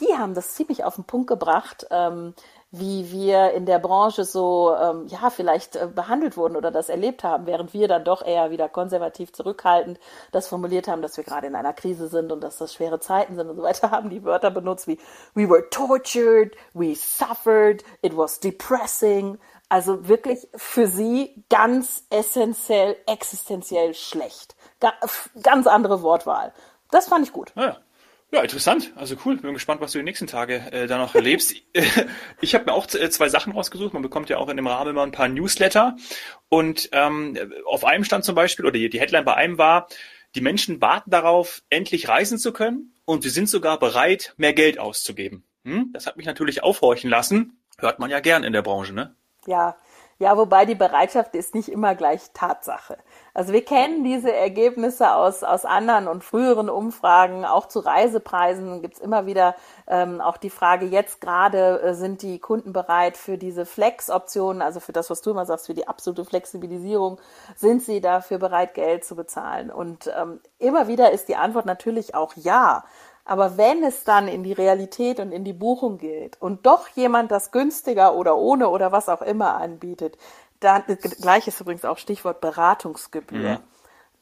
die 0.00 0.16
haben 0.16 0.34
das 0.34 0.54
ziemlich 0.54 0.84
auf 0.84 0.96
den 0.96 1.04
Punkt 1.04 1.28
gebracht, 1.28 1.86
ähm, 1.90 2.34
wie 2.72 3.10
wir 3.10 3.50
in 3.50 3.66
der 3.66 3.80
Branche 3.80 4.24
so, 4.24 4.74
ähm, 4.76 5.06
ja, 5.08 5.30
vielleicht 5.30 5.74
äh, 5.74 5.88
behandelt 5.92 6.36
wurden 6.36 6.56
oder 6.56 6.70
das 6.70 6.88
erlebt 6.88 7.24
haben, 7.24 7.46
während 7.46 7.74
wir 7.74 7.88
dann 7.88 8.04
doch 8.04 8.24
eher 8.24 8.50
wieder 8.50 8.68
konservativ 8.68 9.32
zurückhaltend 9.32 9.98
das 10.30 10.46
formuliert 10.46 10.86
haben, 10.86 11.02
dass 11.02 11.16
wir 11.16 11.24
gerade 11.24 11.48
in 11.48 11.56
einer 11.56 11.72
Krise 11.72 12.06
sind 12.06 12.30
und 12.30 12.42
dass 12.42 12.58
das 12.58 12.72
schwere 12.72 13.00
Zeiten 13.00 13.34
sind 13.34 13.48
und 13.48 13.56
so 13.56 13.62
weiter, 13.62 13.90
haben 13.90 14.10
die 14.10 14.24
Wörter 14.24 14.50
benutzt 14.50 14.86
wie 14.86 14.98
we 15.34 15.48
were 15.48 15.68
tortured, 15.70 16.54
we 16.72 16.94
suffered, 16.94 17.82
it 18.02 18.16
was 18.16 18.38
depressing. 18.38 19.38
Also 19.68 20.08
wirklich 20.08 20.48
für 20.56 20.86
sie 20.86 21.44
ganz 21.48 22.04
essentiell, 22.10 22.96
existenziell 23.06 23.94
schlecht. 23.94 24.56
Ga 24.80 24.92
ganz 25.42 25.66
andere 25.66 26.02
Wortwahl. 26.02 26.52
Das 26.90 27.08
fand 27.08 27.24
ich 27.24 27.32
gut. 27.32 27.52
Ja. 27.54 27.76
Ja, 28.32 28.42
interessant. 28.42 28.92
Also 28.94 29.16
cool. 29.24 29.36
Bin 29.36 29.54
gespannt, 29.54 29.80
was 29.80 29.92
du 29.92 29.98
die 29.98 30.04
nächsten 30.04 30.28
Tage 30.28 30.62
äh, 30.72 30.86
da 30.86 30.98
noch 30.98 31.14
erlebst. 31.14 31.54
ich 32.40 32.54
habe 32.54 32.66
mir 32.66 32.72
auch 32.72 32.86
äh, 32.94 33.10
zwei 33.10 33.28
Sachen 33.28 33.52
rausgesucht. 33.52 33.92
Man 33.92 34.02
bekommt 34.02 34.28
ja 34.28 34.38
auch 34.38 34.48
in 34.48 34.56
dem 34.56 34.68
Rahmen 34.68 34.90
immer 34.90 35.02
ein 35.02 35.10
paar 35.10 35.28
Newsletter. 35.28 35.96
Und 36.48 36.88
ähm, 36.92 37.36
auf 37.66 37.84
einem 37.84 38.04
stand 38.04 38.24
zum 38.24 38.36
Beispiel, 38.36 38.64
oder 38.64 38.72
die, 38.72 38.88
die 38.88 39.00
Headline 39.00 39.24
bei 39.24 39.34
einem 39.34 39.58
war, 39.58 39.88
die 40.36 40.40
Menschen 40.40 40.80
warten 40.80 41.10
darauf, 41.10 41.62
endlich 41.70 42.08
reisen 42.08 42.38
zu 42.38 42.52
können 42.52 42.94
und 43.04 43.24
sie 43.24 43.30
sind 43.30 43.48
sogar 43.48 43.80
bereit, 43.80 44.34
mehr 44.36 44.52
Geld 44.52 44.78
auszugeben. 44.78 45.44
Hm? 45.64 45.90
Das 45.92 46.06
hat 46.06 46.16
mich 46.16 46.26
natürlich 46.26 46.62
aufhorchen 46.62 47.10
lassen. 47.10 47.60
Hört 47.78 47.98
man 47.98 48.10
ja 48.10 48.20
gern 48.20 48.44
in 48.44 48.52
der 48.52 48.62
Branche, 48.62 48.92
ne? 48.92 49.16
Ja, 49.46 49.76
ja, 50.20 50.36
wobei 50.36 50.66
die 50.66 50.74
Bereitschaft 50.74 51.34
ist 51.34 51.54
nicht 51.54 51.70
immer 51.70 51.94
gleich 51.94 52.30
Tatsache. 52.34 52.98
Also 53.32 53.54
wir 53.54 53.64
kennen 53.64 54.04
diese 54.04 54.30
Ergebnisse 54.30 55.14
aus, 55.14 55.42
aus 55.42 55.64
anderen 55.64 56.08
und 56.08 56.22
früheren 56.22 56.68
Umfragen, 56.68 57.46
auch 57.46 57.66
zu 57.68 57.78
Reisepreisen 57.80 58.82
gibt's 58.82 59.00
immer 59.00 59.24
wieder 59.24 59.54
ähm, 59.86 60.20
auch 60.20 60.36
die 60.36 60.50
Frage, 60.50 60.84
jetzt 60.84 61.22
gerade 61.22 61.80
äh, 61.80 61.94
sind 61.94 62.20
die 62.20 62.38
Kunden 62.38 62.74
bereit 62.74 63.16
für 63.16 63.38
diese 63.38 63.64
Flex-Optionen, 63.64 64.60
also 64.60 64.78
für 64.78 64.92
das, 64.92 65.08
was 65.08 65.22
du 65.22 65.30
immer 65.30 65.46
sagst, 65.46 65.66
für 65.68 65.74
die 65.74 65.88
absolute 65.88 66.26
Flexibilisierung, 66.26 67.18
sind 67.56 67.82
sie 67.82 68.02
dafür 68.02 68.38
bereit, 68.38 68.74
Geld 68.74 69.06
zu 69.06 69.16
bezahlen? 69.16 69.70
Und 69.70 70.12
ähm, 70.14 70.40
immer 70.58 70.86
wieder 70.86 71.12
ist 71.12 71.30
die 71.30 71.36
Antwort 71.36 71.64
natürlich 71.64 72.14
auch 72.14 72.34
ja. 72.36 72.84
Aber 73.30 73.56
wenn 73.56 73.84
es 73.84 74.02
dann 74.02 74.26
in 74.26 74.42
die 74.42 74.52
Realität 74.52 75.20
und 75.20 75.30
in 75.30 75.44
die 75.44 75.52
Buchung 75.52 75.98
geht 75.98 76.36
und 76.42 76.66
doch 76.66 76.88
jemand 76.88 77.30
das 77.30 77.52
günstiger 77.52 78.16
oder 78.16 78.36
ohne 78.36 78.68
oder 78.68 78.90
was 78.90 79.08
auch 79.08 79.22
immer 79.22 79.54
anbietet, 79.54 80.18
dann, 80.58 80.82
gleich 81.22 81.46
ist 81.46 81.60
übrigens 81.60 81.84
auch 81.84 81.96
Stichwort 81.96 82.40
Beratungsgebühr. 82.40 83.58
Mhm. 83.58 83.58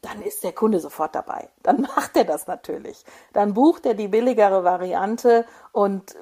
Dann 0.03 0.21
ist 0.21 0.45
der 0.45 0.53
Kunde 0.53 0.79
sofort 0.79 1.15
dabei. 1.15 1.49
Dann 1.63 1.81
macht 1.97 2.19
er 2.19 2.25
das 2.25 2.47
natürlich. 2.49 3.03
Dann 3.33 3.55
bucht 3.55 3.87
er 3.87 3.95
die 3.95 4.09
billigere 4.09 4.63
Variante 4.63 5.47
und 5.73 6.15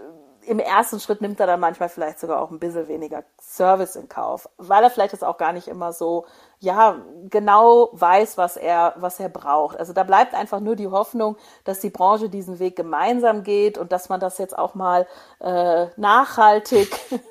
im 0.47 0.59
ersten 0.59 1.01
Schritt 1.01 1.21
nimmt 1.21 1.41
er 1.41 1.47
dann 1.47 1.61
manchmal 1.61 1.89
vielleicht 1.89 2.21
sogar 2.21 2.41
auch 2.41 2.51
ein 2.51 2.59
bisschen 2.59 2.89
weniger 2.89 3.25
Service 3.41 3.97
in 3.97 4.09
Kauf, 4.09 4.49
weil 4.57 4.83
er 4.83 4.91
vielleicht 4.91 5.13
das 5.13 5.23
auch 5.23 5.39
gar 5.39 5.53
nicht 5.53 5.69
immer 5.69 5.93
so, 5.93 6.27
ja, 6.61 6.97
genau 7.29 7.91
weiß, 7.93 8.39
was 8.39 8.57
er, 8.57 8.95
was 8.97 9.21
er 9.21 9.29
braucht. 9.29 9.79
Also 9.79 9.93
da 9.93 10.05
bleibt 10.05 10.35
einfach 10.35 10.61
nur 10.61 10.77
die 10.77 10.89
Hoffnung, 10.89 11.37
dass 11.65 11.81
die 11.81 11.91
Branche 11.91 12.29
diesen 12.29 12.59
Weg 12.59 12.77
gemeinsam 12.77 13.43
geht 13.43 13.77
und 13.77 13.93
dass 13.93 14.09
man 14.09 14.21
das 14.21 14.39
jetzt 14.39 14.57
auch 14.57 14.75
mal 14.75 15.07
äh, 15.41 15.87
nachhaltig, 15.97 16.89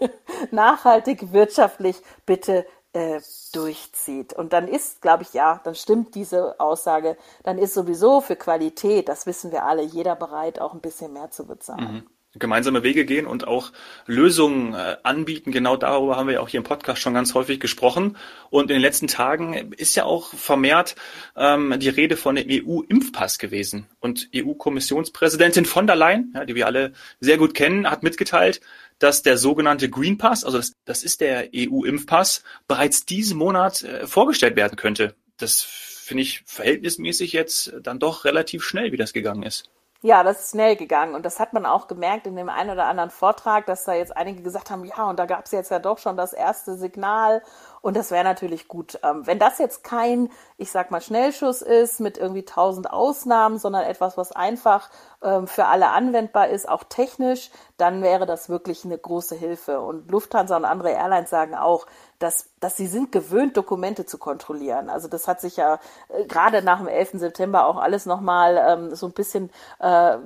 nachhaltig 0.51 1.31
wirtschaftlich 1.31 2.01
bitte 2.25 2.65
äh, 2.93 3.21
durchzieht. 3.53 4.33
Und 4.33 4.53
dann 4.53 4.67
ist, 4.67 5.01
glaube 5.01 5.23
ich, 5.23 5.33
ja, 5.33 5.61
dann 5.63 5.75
stimmt 5.75 6.15
diese 6.15 6.59
Aussage, 6.59 7.17
dann 7.43 7.57
ist 7.57 7.73
sowieso 7.73 8.21
für 8.21 8.35
Qualität, 8.35 9.09
das 9.09 9.25
wissen 9.25 9.51
wir 9.51 9.63
alle, 9.63 9.81
jeder 9.83 10.15
bereit, 10.15 10.59
auch 10.59 10.73
ein 10.73 10.81
bisschen 10.81 11.13
mehr 11.13 11.31
zu 11.31 11.45
bezahlen. 11.45 11.93
Mhm 11.93 12.14
gemeinsame 12.37 12.83
Wege 12.83 13.05
gehen 13.05 13.25
und 13.27 13.47
auch 13.47 13.71
Lösungen 14.05 14.73
äh, 14.73 14.97
anbieten. 15.03 15.51
Genau 15.51 15.77
darüber 15.77 16.17
haben 16.17 16.27
wir 16.27 16.35
ja 16.35 16.39
auch 16.41 16.49
hier 16.49 16.59
im 16.59 16.63
Podcast 16.63 17.01
schon 17.01 17.13
ganz 17.13 17.33
häufig 17.33 17.59
gesprochen. 17.59 18.17
Und 18.49 18.63
in 18.63 18.75
den 18.75 18.81
letzten 18.81 19.07
Tagen 19.07 19.73
ist 19.73 19.95
ja 19.95 20.05
auch 20.05 20.33
vermehrt 20.33 20.95
ähm, 21.35 21.75
die 21.79 21.89
Rede 21.89 22.17
von 22.17 22.35
dem 22.35 22.47
EU-Impfpass 22.49 23.39
gewesen. 23.39 23.87
Und 23.99 24.29
EU-Kommissionspräsidentin 24.35 25.65
von 25.65 25.87
der 25.87 25.95
Leyen, 25.95 26.31
ja, 26.35 26.45
die 26.45 26.55
wir 26.55 26.67
alle 26.67 26.93
sehr 27.19 27.37
gut 27.37 27.53
kennen, 27.53 27.89
hat 27.89 28.03
mitgeteilt, 28.03 28.61
dass 28.99 29.21
der 29.21 29.37
sogenannte 29.37 29.89
Green 29.89 30.17
Pass, 30.17 30.43
also 30.43 30.57
das, 30.57 30.73
das 30.85 31.03
ist 31.03 31.21
der 31.21 31.49
EU-Impfpass, 31.55 32.43
bereits 32.67 33.05
diesen 33.05 33.37
Monat 33.37 33.83
äh, 33.83 34.07
vorgestellt 34.07 34.55
werden 34.55 34.75
könnte. 34.75 35.15
Das 35.37 35.61
finde 35.63 36.23
ich 36.23 36.43
verhältnismäßig 36.45 37.33
jetzt 37.33 37.73
dann 37.81 37.99
doch 37.99 38.25
relativ 38.25 38.63
schnell, 38.63 38.91
wie 38.91 38.97
das 38.97 39.11
gegangen 39.11 39.43
ist. 39.43 39.69
Ja, 40.01 40.23
das 40.23 40.41
ist 40.41 40.51
schnell 40.51 40.75
gegangen. 40.75 41.15
Und 41.15 41.25
das 41.25 41.39
hat 41.39 41.53
man 41.53 41.65
auch 41.65 41.87
gemerkt 41.87 42.27
in 42.27 42.35
dem 42.35 42.49
einen 42.49 42.69
oder 42.69 42.85
anderen 42.85 43.09
Vortrag, 43.09 43.65
dass 43.65 43.85
da 43.85 43.93
jetzt 43.93 44.15
einige 44.15 44.43
gesagt 44.43 44.69
haben, 44.69 44.85
ja, 44.85 45.09
und 45.09 45.17
da 45.17 45.25
gab 45.25 45.45
es 45.45 45.51
jetzt 45.51 45.71
ja 45.71 45.79
doch 45.79 45.97
schon 45.97 46.15
das 46.15 46.33
erste 46.33 46.75
Signal 46.75 47.41
und 47.85 47.95
das 47.95 48.09
wäre 48.09 48.23
natürlich 48.23 48.67
gut. 48.67 48.97
Ähm, 49.03 49.27
wenn 49.27 49.37
das 49.37 49.59
jetzt 49.59 49.83
kein, 49.83 50.31
ich 50.57 50.71
sag 50.71 50.89
mal, 50.89 51.01
Schnellschuss 51.01 51.61
ist 51.61 51.99
mit 51.99 52.17
irgendwie 52.17 52.43
tausend 52.43 52.89
Ausnahmen, 52.91 53.59
sondern 53.59 53.83
etwas, 53.83 54.17
was 54.17 54.31
einfach 54.31 54.89
ähm, 55.21 55.45
für 55.45 55.67
alle 55.67 55.89
anwendbar 55.89 56.49
ist, 56.49 56.67
auch 56.67 56.83
technisch, 56.85 57.51
dann 57.77 58.01
wäre 58.01 58.25
das 58.25 58.49
wirklich 58.49 58.85
eine 58.85 58.97
große 58.97 59.35
Hilfe. 59.35 59.81
Und 59.81 60.09
Lufthansa 60.09 60.57
und 60.57 60.65
andere 60.65 60.93
Airlines 60.93 61.29
sagen 61.29 61.53
auch, 61.53 61.85
dass, 62.17 62.49
dass 62.59 62.75
sie 62.75 62.87
sind 62.87 63.11
gewöhnt, 63.11 63.55
Dokumente 63.55 64.07
zu 64.07 64.17
kontrollieren. 64.17 64.89
Also 64.89 65.07
das 65.07 65.27
hat 65.27 65.39
sich 65.39 65.57
ja 65.57 65.79
äh, 66.09 66.25
gerade 66.25 66.63
nach 66.63 66.79
dem 66.79 66.87
11. 66.87 67.11
September 67.19 67.67
auch 67.67 67.77
alles 67.77 68.07
nochmal 68.07 68.57
ähm, 68.67 68.95
so 68.95 69.05
ein 69.05 69.13
bisschen 69.13 69.51
äh, 69.77 70.17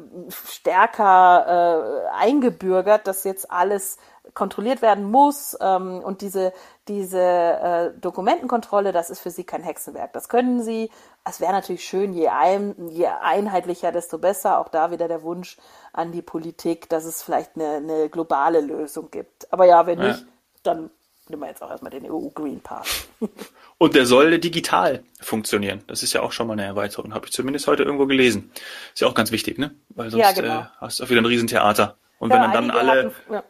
stärker 0.46 2.08
äh, 2.08 2.24
eingebürgert, 2.24 3.06
dass 3.06 3.26
jetzt 3.26 3.52
alles 3.52 3.98
kontrolliert 4.34 4.82
werden 4.82 5.04
muss 5.04 5.58
ähm, 5.62 6.00
und 6.00 6.22
diese 6.22 6.54
diese 6.90 7.20
äh, 7.22 8.00
Dokumentenkontrolle, 8.02 8.92
das 8.92 9.10
ist 9.12 9.20
für 9.20 9.30
sie 9.30 9.44
kein 9.44 9.64
Hexenwerk. 9.64 10.12
Das 10.12 10.28
können 10.28 10.62
sie. 10.64 10.90
Es 11.24 11.40
wäre 11.40 11.54
natürlich 11.54 11.86
schön, 11.86 12.14
je, 12.14 12.30
ein, 12.30 12.90
je 12.90 13.06
einheitlicher, 13.06 13.92
desto 13.92 14.18
besser. 14.18 14.60
Auch 14.60 14.70
da 14.70 14.90
wieder 14.90 15.08
der 15.08 15.22
Wunsch 15.22 15.58
an 15.94 16.12
die 16.12 16.24
Politik, 16.24 16.90
dass 16.90 17.06
es 17.06 17.22
vielleicht 17.22 17.56
eine, 17.56 17.76
eine 17.76 18.10
globale 18.10 18.60
Lösung 18.60 19.12
gibt. 19.12 19.54
Aber 19.54 19.66
ja, 19.66 19.86
wenn 19.86 20.00
ja. 20.00 20.08
nicht, 20.08 20.26
dann 20.64 20.90
nehmen 21.28 21.44
wir 21.44 21.50
jetzt 21.50 21.62
auch 21.62 21.70
erstmal 21.70 21.92
den 21.92 22.10
EU 22.12 22.30
Green 22.30 22.60
Pass. 22.60 23.08
Und 23.78 23.94
der 23.94 24.08
soll 24.08 24.40
digital 24.40 25.04
funktionieren. 25.22 25.84
Das 25.86 26.02
ist 26.02 26.14
ja 26.14 26.22
auch 26.22 26.32
schon 26.32 26.48
mal 26.48 26.54
eine 26.54 26.66
Erweiterung. 26.66 27.14
Habe 27.14 27.28
ich 27.28 27.32
zumindest 27.32 27.68
heute 27.68 27.84
irgendwo 27.84 28.08
gelesen. 28.08 28.52
Ist 28.94 29.02
ja 29.02 29.08
auch 29.08 29.14
ganz 29.14 29.32
wichtig, 29.32 29.60
ne? 29.60 29.76
Weil 29.90 30.10
sonst 30.10 30.24
ja, 30.24 30.32
genau. 30.32 30.62
äh, 30.62 30.66
hast 30.80 31.00
du 31.00 31.04
auch 31.04 31.10
wieder 31.10 31.22
ein 31.22 31.26
Riesentheater. 31.26 31.98
Und 32.18 32.32
ja, 32.32 32.42
wenn 32.42 32.52
dann, 32.52 32.68
dann 32.70 32.78
alle. 32.78 33.06
Hatten, 33.06 33.34
ja. 33.34 33.44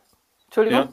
Entschuldigung. 0.49 0.79
Ja, 0.79 0.89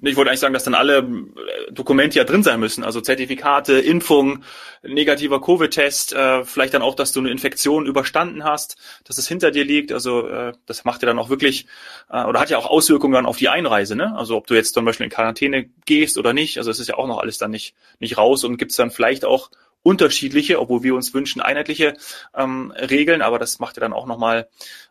ich 0.00 0.16
wollte 0.16 0.30
eigentlich 0.30 0.40
sagen, 0.40 0.54
dass 0.54 0.64
dann 0.64 0.74
alle 0.74 0.98
äh, 0.98 1.72
Dokumente 1.72 2.18
ja 2.18 2.24
drin 2.24 2.42
sein 2.42 2.60
müssen, 2.60 2.84
also 2.84 3.00
Zertifikate, 3.00 3.80
Impfung, 3.80 4.44
negativer 4.82 5.40
Covid-Test, 5.40 6.12
äh, 6.12 6.44
vielleicht 6.44 6.74
dann 6.74 6.82
auch, 6.82 6.94
dass 6.94 7.10
du 7.10 7.20
eine 7.20 7.30
Infektion 7.30 7.84
überstanden 7.84 8.44
hast, 8.44 8.76
dass 9.04 9.18
es 9.18 9.26
hinter 9.26 9.50
dir 9.50 9.64
liegt. 9.64 9.90
Also 9.90 10.28
äh, 10.28 10.52
das 10.66 10.84
macht 10.84 11.02
ja 11.02 11.06
dann 11.06 11.18
auch 11.18 11.30
wirklich 11.30 11.66
äh, 12.10 12.22
oder 12.24 12.38
hat 12.38 12.50
ja 12.50 12.58
auch 12.58 12.66
Auswirkungen 12.66 13.14
dann 13.14 13.26
auf 13.26 13.38
die 13.38 13.48
Einreise, 13.48 13.96
ne? 13.96 14.14
Also 14.16 14.36
ob 14.36 14.46
du 14.46 14.54
jetzt 14.54 14.74
zum 14.74 14.84
Beispiel 14.84 15.04
in 15.04 15.10
Quarantäne 15.10 15.68
gehst 15.84 16.16
oder 16.16 16.32
nicht. 16.32 16.58
Also 16.58 16.70
es 16.70 16.78
ist 16.78 16.88
ja 16.88 16.96
auch 16.96 17.08
noch 17.08 17.18
alles 17.18 17.38
dann 17.38 17.50
nicht 17.50 17.74
nicht 17.98 18.18
raus 18.18 18.44
und 18.44 18.56
gibt 18.56 18.70
es 18.70 18.76
dann 18.76 18.90
vielleicht 18.92 19.24
auch 19.24 19.50
unterschiedliche, 19.82 20.60
obwohl 20.60 20.82
wir 20.82 20.94
uns 20.94 21.12
wünschen 21.14 21.40
einheitliche 21.40 21.96
ähm, 22.36 22.72
Regeln, 22.72 23.22
aber 23.22 23.38
das 23.38 23.58
macht 23.58 23.76
ja 23.76 23.80
dann 23.80 23.92
auch 23.92 24.06
nochmal 24.06 24.48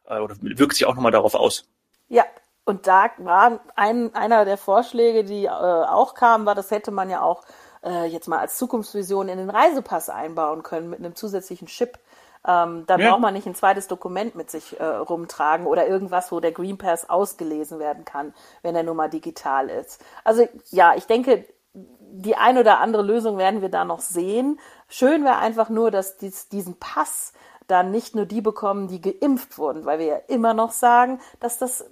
äh, 0.10 0.20
oder 0.20 0.36
wirkt 0.42 0.74
sich 0.74 0.86
auch 0.86 0.96
nochmal 0.96 1.12
darauf 1.12 1.36
aus. 1.36 1.70
Ja, 2.10 2.26
und 2.68 2.86
da 2.86 3.10
war 3.18 3.62
ein, 3.76 4.14
einer 4.14 4.44
der 4.44 4.58
Vorschläge, 4.58 5.24
die 5.24 5.46
äh, 5.46 5.50
auch 5.50 6.14
kamen, 6.16 6.46
war, 6.46 6.54
das 6.54 6.70
hätte 6.70 6.92
man 6.92 7.10
ja 7.10 7.22
auch 7.22 7.44
äh, 7.82 8.06
jetzt 8.06 8.28
mal 8.28 8.40
als 8.40 8.58
Zukunftsvision 8.58 9.30
in 9.30 9.38
den 9.38 9.50
Reisepass 9.50 10.10
einbauen 10.10 10.64
können 10.64 10.90
mit 10.90 11.00
einem 11.00 11.16
zusätzlichen 11.16 11.68
Chip. 11.68 11.98
Ähm, 12.46 12.84
dann 12.86 13.00
ja. 13.00 13.10
braucht 13.10 13.22
man 13.22 13.34
nicht 13.34 13.48
ein 13.48 13.56
zweites 13.56 13.88
Dokument 13.88 14.36
mit 14.36 14.52
sich 14.52 14.78
äh, 14.82 14.84
rumtragen 14.84 15.66
oder 15.66 15.88
irgendwas, 15.88 16.32
wo 16.34 16.42
der 16.42 16.52
Green 16.52 16.78
Pass 16.78 17.10
ausgelesen 17.10 17.80
werden 17.80 18.04
kann, 18.04 18.34
wenn 18.64 18.76
er 18.76 18.84
nun 18.84 18.98
mal 18.98 19.10
digital 19.10 19.70
ist. 19.70 20.04
Also 20.26 20.46
ja, 20.70 20.94
ich 20.96 21.08
denke, 21.08 21.46
die 21.74 22.36
ein 22.36 22.58
oder 22.58 22.80
andere 22.80 23.04
Lösung 23.04 23.38
werden 23.38 23.62
wir 23.62 23.70
da 23.70 23.86
noch 23.86 24.02
sehen. 24.02 24.60
Schön 24.90 25.24
wäre 25.24 25.38
einfach 25.38 25.70
nur, 25.70 25.90
dass 25.90 26.18
dies, 26.18 26.50
diesen 26.50 26.78
Pass 26.80 27.32
dann 27.68 27.92
nicht 27.92 28.16
nur 28.16 28.26
die 28.26 28.42
bekommen, 28.42 28.88
die 28.88 29.02
geimpft 29.02 29.58
wurden, 29.58 29.86
weil 29.86 30.00
wir 30.00 30.06
ja 30.06 30.18
immer 30.28 30.54
noch 30.54 30.72
sagen, 30.72 31.20
dass 31.40 31.58
das 31.58 31.86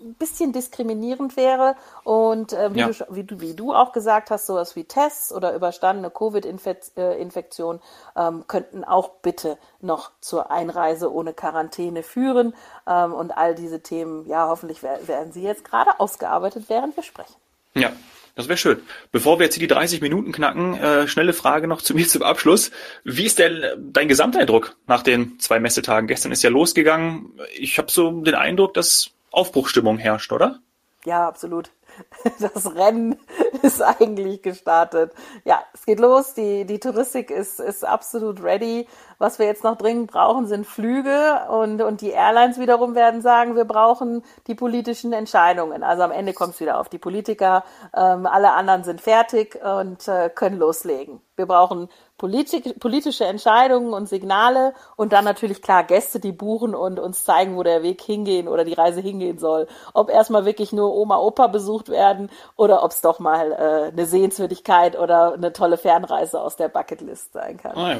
ein 0.00 0.14
bisschen 0.14 0.52
diskriminierend 0.52 1.36
wäre. 1.36 1.76
Und 2.04 2.52
äh, 2.52 2.74
wie, 2.74 2.80
ja. 2.80 2.88
du, 2.88 3.06
wie, 3.10 3.24
du, 3.24 3.40
wie 3.40 3.54
du 3.54 3.72
auch 3.74 3.92
gesagt 3.92 4.30
hast, 4.30 4.46
sowas 4.46 4.76
wie 4.76 4.84
Tests 4.84 5.32
oder 5.32 5.54
überstandene 5.54 6.10
Covid-Infektion 6.10 7.80
ähm, 8.16 8.44
könnten 8.46 8.84
auch 8.84 9.08
bitte 9.22 9.58
noch 9.80 10.10
zur 10.20 10.50
Einreise 10.50 11.12
ohne 11.12 11.32
Quarantäne 11.32 12.02
führen. 12.02 12.54
Ähm, 12.86 13.14
und 13.14 13.36
all 13.36 13.54
diese 13.54 13.80
Themen, 13.80 14.26
ja, 14.26 14.48
hoffentlich 14.48 14.82
werden 14.82 15.32
sie 15.32 15.42
jetzt 15.42 15.64
gerade 15.64 15.98
ausgearbeitet, 16.00 16.64
während 16.68 16.96
wir 16.96 17.02
sprechen. 17.02 17.34
Ja, 17.74 17.90
das 18.34 18.48
wäre 18.48 18.56
schön. 18.56 18.80
Bevor 19.12 19.38
wir 19.38 19.44
jetzt 19.44 19.54
hier 19.54 19.66
die 19.66 19.72
30 19.72 20.00
Minuten 20.00 20.32
knacken, 20.32 20.74
äh, 20.74 21.06
schnelle 21.06 21.32
Frage 21.32 21.68
noch 21.68 21.82
zu 21.82 21.94
mir 21.94 22.06
zum 22.08 22.22
Abschluss. 22.22 22.70
Wie 23.04 23.24
ist 23.24 23.38
denn 23.38 23.64
dein 23.78 24.08
Gesamteindruck 24.08 24.76
nach 24.86 25.02
den 25.02 25.38
zwei 25.38 25.60
Messetagen? 25.60 26.08
Gestern 26.08 26.32
ist 26.32 26.42
ja 26.42 26.50
losgegangen. 26.50 27.32
Ich 27.56 27.78
habe 27.78 27.90
so 27.90 28.10
den 28.22 28.34
Eindruck, 28.34 28.74
dass 28.74 29.10
Aufbruchstimmung 29.30 29.98
herrscht, 29.98 30.32
oder? 30.32 30.60
Ja, 31.04 31.28
absolut. 31.28 31.70
Das 32.40 32.74
Rennen 32.74 33.18
ist 33.62 33.82
eigentlich 33.82 34.42
gestartet. 34.42 35.12
Ja, 35.44 35.62
es 35.72 35.86
geht 35.86 36.00
los. 36.00 36.34
Die, 36.34 36.64
die 36.64 36.80
Touristik 36.80 37.30
ist, 37.30 37.60
ist 37.60 37.84
absolut 37.84 38.42
ready. 38.42 38.86
Was 39.18 39.38
wir 39.38 39.46
jetzt 39.46 39.64
noch 39.64 39.76
dringend 39.76 40.10
brauchen, 40.10 40.46
sind 40.46 40.66
Flüge. 40.66 41.40
Und, 41.48 41.82
und 41.82 42.00
die 42.00 42.10
Airlines 42.10 42.58
wiederum 42.58 42.94
werden 42.94 43.22
sagen, 43.22 43.56
wir 43.56 43.64
brauchen 43.64 44.22
die 44.46 44.54
politischen 44.54 45.12
Entscheidungen. 45.12 45.82
Also 45.82 46.02
am 46.02 46.12
Ende 46.12 46.32
kommt 46.32 46.54
es 46.54 46.60
wieder 46.60 46.78
auf 46.80 46.88
die 46.88 46.98
Politiker. 46.98 47.64
Ähm, 47.94 48.26
alle 48.26 48.52
anderen 48.52 48.84
sind 48.84 49.00
fertig 49.00 49.58
und 49.62 50.08
äh, 50.08 50.30
können 50.30 50.58
loslegen. 50.58 51.20
Wir 51.36 51.46
brauchen 51.46 51.88
politik, 52.16 52.78
politische 52.78 53.24
Entscheidungen 53.24 53.92
und 53.92 54.08
Signale 54.08 54.72
und 54.96 55.12
dann 55.12 55.24
natürlich 55.24 55.62
klar 55.62 55.82
Gäste, 55.82 56.20
die 56.20 56.30
buchen 56.30 56.74
und 56.74 57.00
uns 57.00 57.24
zeigen, 57.24 57.56
wo 57.56 57.64
der 57.64 57.82
Weg 57.82 58.00
hingehen 58.02 58.46
oder 58.46 58.64
die 58.64 58.74
Reise 58.74 59.00
hingehen 59.00 59.38
soll. 59.38 59.66
Ob 59.94 60.10
erstmal 60.10 60.44
wirklich 60.44 60.72
nur 60.72 60.94
Oma, 60.94 61.18
Opa 61.18 61.48
besucht 61.48 61.83
werden 61.88 62.30
oder 62.56 62.82
ob 62.82 62.90
es 62.90 63.00
doch 63.00 63.18
mal 63.18 63.52
äh, 63.52 63.92
eine 63.92 64.06
Sehenswürdigkeit 64.06 64.98
oder 64.98 65.34
eine 65.34 65.52
tolle 65.52 65.76
Fernreise 65.76 66.40
aus 66.40 66.56
der 66.56 66.68
Bucketlist 66.68 67.32
sein 67.32 67.58
kann. 67.58 67.76
Ah, 67.76 67.96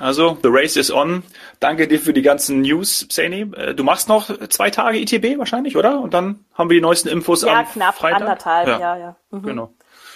also, 0.00 0.36
the 0.42 0.48
race 0.50 0.76
is 0.76 0.92
on. 0.92 1.22
Danke 1.58 1.88
dir 1.88 1.98
für 1.98 2.12
die 2.12 2.22
ganzen 2.22 2.60
News, 2.60 3.06
Sani. 3.10 3.50
Äh, 3.56 3.74
du 3.74 3.82
machst 3.82 4.08
noch 4.08 4.30
zwei 4.48 4.70
Tage 4.70 4.98
ITB 4.98 5.38
wahrscheinlich, 5.38 5.76
oder? 5.76 6.00
Und 6.00 6.12
dann 6.12 6.44
haben 6.54 6.68
wir 6.68 6.74
die 6.74 6.82
neuesten 6.82 7.08
Infos 7.08 7.42
ja, 7.42 7.60
am 7.60 7.66
knapp 7.66 7.96
Freitag. 7.96 8.20
anderthalb, 8.20 8.68
ja, 8.68 8.78
ja. 8.78 8.96
ja. 8.96 9.16
Mhm. 9.30 9.42
Genau. 9.42 9.72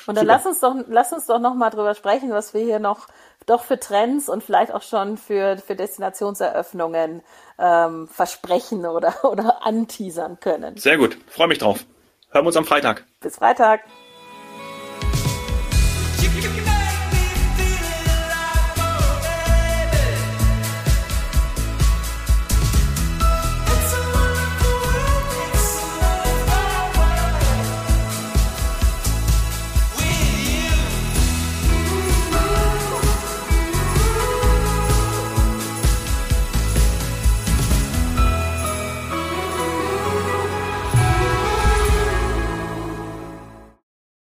Und 0.06 0.16
dann 0.16 0.26
Super. 0.26 0.36
lass 0.36 0.46
uns 0.46 0.60
doch, 0.60 0.74
lass 0.88 1.12
uns 1.12 1.26
doch 1.26 1.38
noch 1.38 1.54
mal 1.54 1.70
drüber 1.70 1.94
sprechen, 1.94 2.30
was 2.30 2.52
wir 2.52 2.62
hier 2.62 2.78
noch 2.78 3.06
doch 3.46 3.64
für 3.64 3.78
Trends 3.78 4.28
und 4.28 4.42
vielleicht 4.42 4.72
auch 4.72 4.82
schon 4.82 5.16
für, 5.16 5.56
für 5.58 5.76
Destinationseröffnungen 5.76 7.22
ähm, 7.58 8.08
versprechen 8.08 8.86
oder, 8.86 9.24
oder 9.30 9.64
anteasern 9.64 10.40
können. 10.40 10.76
Sehr 10.76 10.98
gut, 10.98 11.16
freue 11.28 11.48
mich 11.48 11.58
drauf. 11.58 11.84
Hören 12.32 12.44
wir 12.44 12.48
uns 12.48 12.56
am 12.56 12.64
Freitag. 12.64 13.04
Bis 13.20 13.36
Freitag. 13.36 13.80